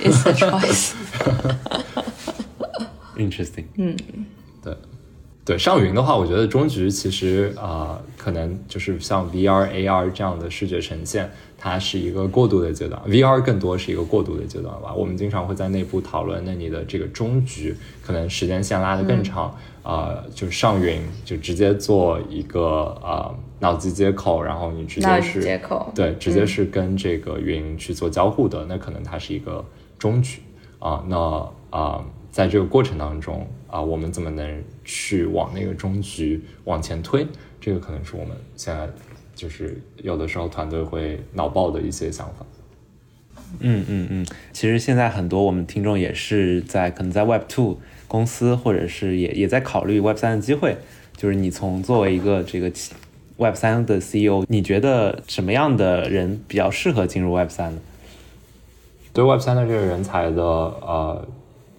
[0.00, 0.92] ？It's a choice.
[3.18, 3.64] Interesting.
[3.76, 3.96] 嗯，
[4.62, 4.76] 对。
[5.44, 11.28] 对上云的话，我觉得中局其实啊，可能就是像 VR、AR 这样的视觉呈现，
[11.58, 13.00] 它是一个过渡的阶段。
[13.08, 14.94] VR 更多是一个过渡的阶段吧。
[14.94, 29.64] 我们经常会在内部讨论，那你的这个中局可能时间线拉得更长啊，就上云就直接做一个啊脑机接口，然后你直接是接口对，直接是跟这个云去做交互的，那可能它是一个
[29.98, 30.40] 中局
[30.78, 31.04] 啊。
[31.08, 37.26] 那啊，在这个过程当中啊，我们怎么能去往那个终局往前推？
[37.60, 38.88] 这个可能是我们现在
[39.34, 42.46] 就是有的时候团队会脑爆的一些想法。
[43.60, 47.78] 嗯嗯嗯，其实现在很多我们听众也是在可能在 Web Two
[48.08, 50.76] 公司，或者是也也在考虑 Web 三的机会。
[51.16, 52.72] 就是你从作为一个这个
[53.36, 57.80] Web 三的 CEO，你觉得什么样的人比较适合进入 Web 三呢？
[59.12, 61.28] 对 Web 三的这个人才的呃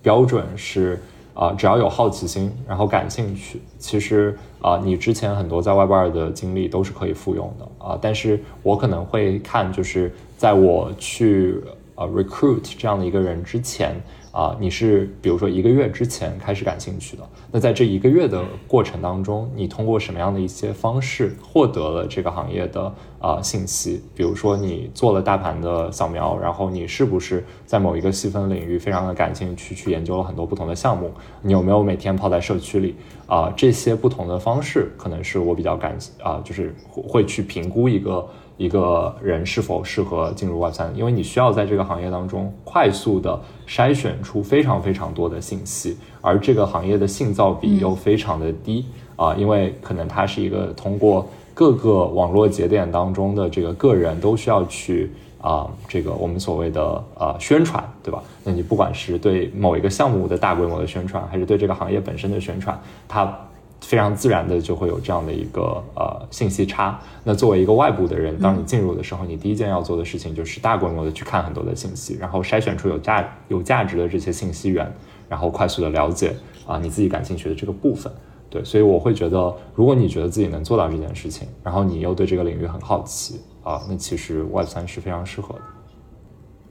[0.04, 1.02] 标准是
[1.34, 11.62] 啊、只要有好奇心，然后感兴趣，其实啊、你之前很多在外边的经历都是可以复用的啊、但是我可能会看，就是在我去
[11.96, 13.96] 啊 recruit 这样的一个人之前
[14.34, 24.02] 啊、你是比如说一个月之前开始感兴趣的，那在这一个月的过程当中，你通过什么样的一些方式获得了这个行业的啊、信息？
[24.16, 31.12] 比如说你做了大盘的扫描，然后你是不是在某一个细分领域非常的感兴趣，去研究了很多不同的项目？
[31.44, 32.96] 你有没有每天泡在社区里？
[33.28, 38.28] 啊、这些不同的方式，可能是我比较感啊、就是会会去评估一个
[38.58, 48.86] 一个人是否适合进入 Web 三，因为你需要在这个行业当中快速的筛选出非常非常多的信息，而这个行业的信噪比又非常的低
[49.16, 58.24] 啊、因为可能它是一个通过各个网络节点当中的这个个人都需要去啊、这个我们所谓的呃宣传，对吧？
[58.46, 62.80] 那你不管是对某一个项目的大规模的宣传，还是对这个行业本身的宣传，
[63.10, 63.38] 它
[63.84, 67.00] 非常自然的就会有这样的一个呃信息差。
[67.24, 74.92] 那作为一个外部的人，当你进入的时候，你第一件要做的事情就是大规模的去看很多的信息，然后筛选出有价有价值的这些信息源，
[75.30, 76.34] 然后快速的了解
[76.66, 78.12] 啊、你自己感兴趣的这个部分。
[78.50, 85.62] 对，所以我会觉得，如果你觉得自己能做到这件事情，然后你又对这个领域很好奇啊，那其实 Web 三是非常适合的。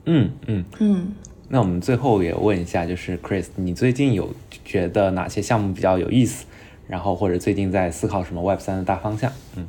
[0.05, 0.65] 嗯嗯。
[0.79, 1.13] 嗯，
[1.49, 4.29] 那我们最后也问一下，就是 Chris，你最近有
[4.63, 6.45] 觉得哪些项目比较有意思？
[6.93, 9.31] 然后或者最近在思考什么 Web 三的大方向？
[9.57, 9.67] 嗯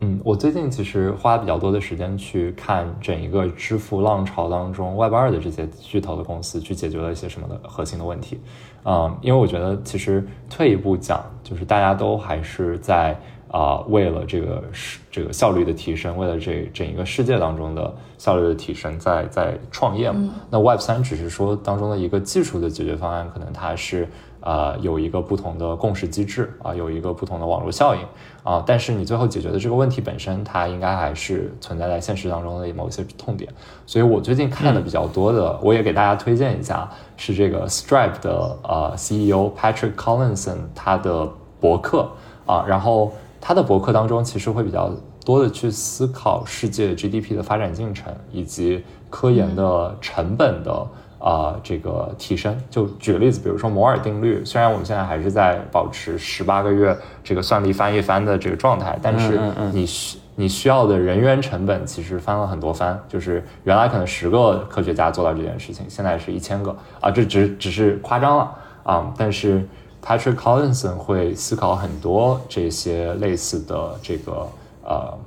[0.00, 8.38] 嗯，我最近其实花比较多的时间去看整一个支付浪潮当中 Web 二的这些巨头的公司去解决了一些什么的核心的问题。
[8.84, 13.18] 嗯，因为我觉得其实退一步讲，就是大家都还是在
[13.48, 20.34] 啊、为了这个是这个效率的提升，为了这整一个世界当中的效率的提升，在在创业嘛。
[20.50, 24.08] 那 Web 三只是说当中的一个技术的解决方案，可能它是
[24.44, 28.02] 呃有一个不同的共识机制啊、有一个不同的网络效应
[28.42, 33.50] 啊、但是你最后解决的这个问题本身，它应该还是存在在现实当中的某一些痛点。
[33.86, 36.86] 所以我最近看的比较多的，我也给大家推荐一下，
[37.16, 41.26] 是这个 Stripe 的呃 CEO Patrick Collinson 他的
[41.58, 42.10] 博客
[42.44, 44.92] 啊、然后他的博客当中其实会比较
[45.24, 50.86] 多的去思考世界 GDP 的发展进程以及科研的成本的。
[51.26, 66.76] 啊、这个提升，就举个例子，比如说摩尔定律，虽然我们现在还是在保持十八个月这个算力翻一番的这个状态，但是嗯嗯你需你需要的人员成本其实翻了很多番，就是原来可能十个科学家做到这件事情，现在是一千个。
[67.00, 69.66] 啊，这只只是夸张了啊，但是
[70.04, 74.46] Patrick Collinson 会思考很多这些类似的这个
[74.84, 75.18] 呃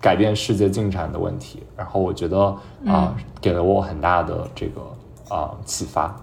[0.00, 4.80] 改变世界进展的问题，然后我觉得啊、给了我很大的这个
[5.32, 6.14] 啊、启发。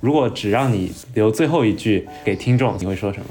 [0.00, 3.26] 如果只让你留最后一句给听众，你会说什么？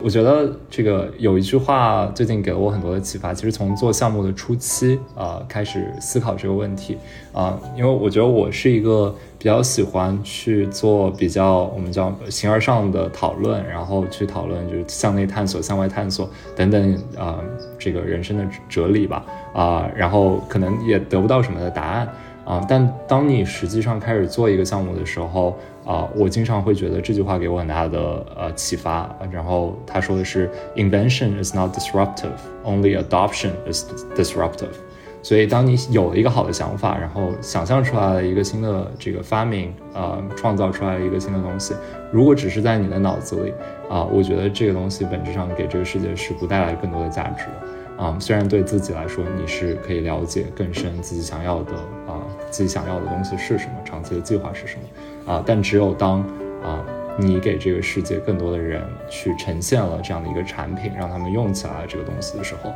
[0.00, 3.32] 我觉得这个有一句话最近给了我很多的启发。
[3.32, 6.98] 其实从做项目的初期啊、开始思考这个问题
[7.32, 17.38] 啊、因为我觉得我是一个比较喜欢去做比较我们叫形而上的讨论，然后去讨论就是向内探索、向外探索等等啊、
[17.78, 19.24] 这个人生的哲理吧
[19.54, 22.06] 啊、然后可能也得不到什么的答案。
[22.44, 29.08] 啊、但当你实际上开始做一个项目的时候，啊、我经常会觉得这句话给我很大的呃启发。
[29.30, 33.84] 然后他说的是，invention is not disruptive, only adoption is
[34.14, 34.74] disruptive。
[35.22, 41.72] 所以，当你有了一个好的想法，然后想象出来了一个新的这个发明，呃，创造出来了一个新的东西，
[42.12, 43.54] 如果只是在你的脑子里，
[43.88, 47.73] 啊、我觉得这个东西本质上给这个世界是不带来更多的价值的。
[47.96, 51.72] 啊、虽然对自己来说你是可以了解更深自己想要的
[52.06, 56.20] 啊、自己想要的东西是什么，长期的计划是什么啊、但只有当
[56.62, 56.84] 啊、
[57.18, 62.70] 你给这个世界更多的人去呈现了这样的一个产品，让他们用起来这个东西的时候，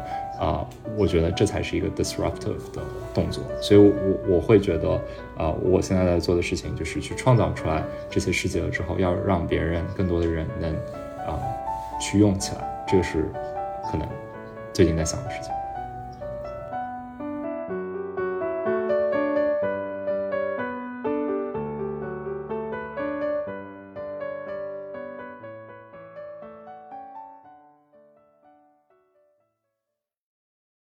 [0.46, 0.66] 啊，
[0.96, 2.82] 我觉得这才是一个 disruptive 的
[3.12, 3.42] 动作。
[3.60, 4.92] 所以，我我会觉得，
[5.36, 10.72] 啊，我现在在做的事情就是去创造出来这些世界了之后，要让别人更多的人能
[11.26, 11.40] 啊
[12.00, 13.30] 去用起来，这个是
[13.90, 14.06] 可能
[14.78, 15.57] 最近在想的事情。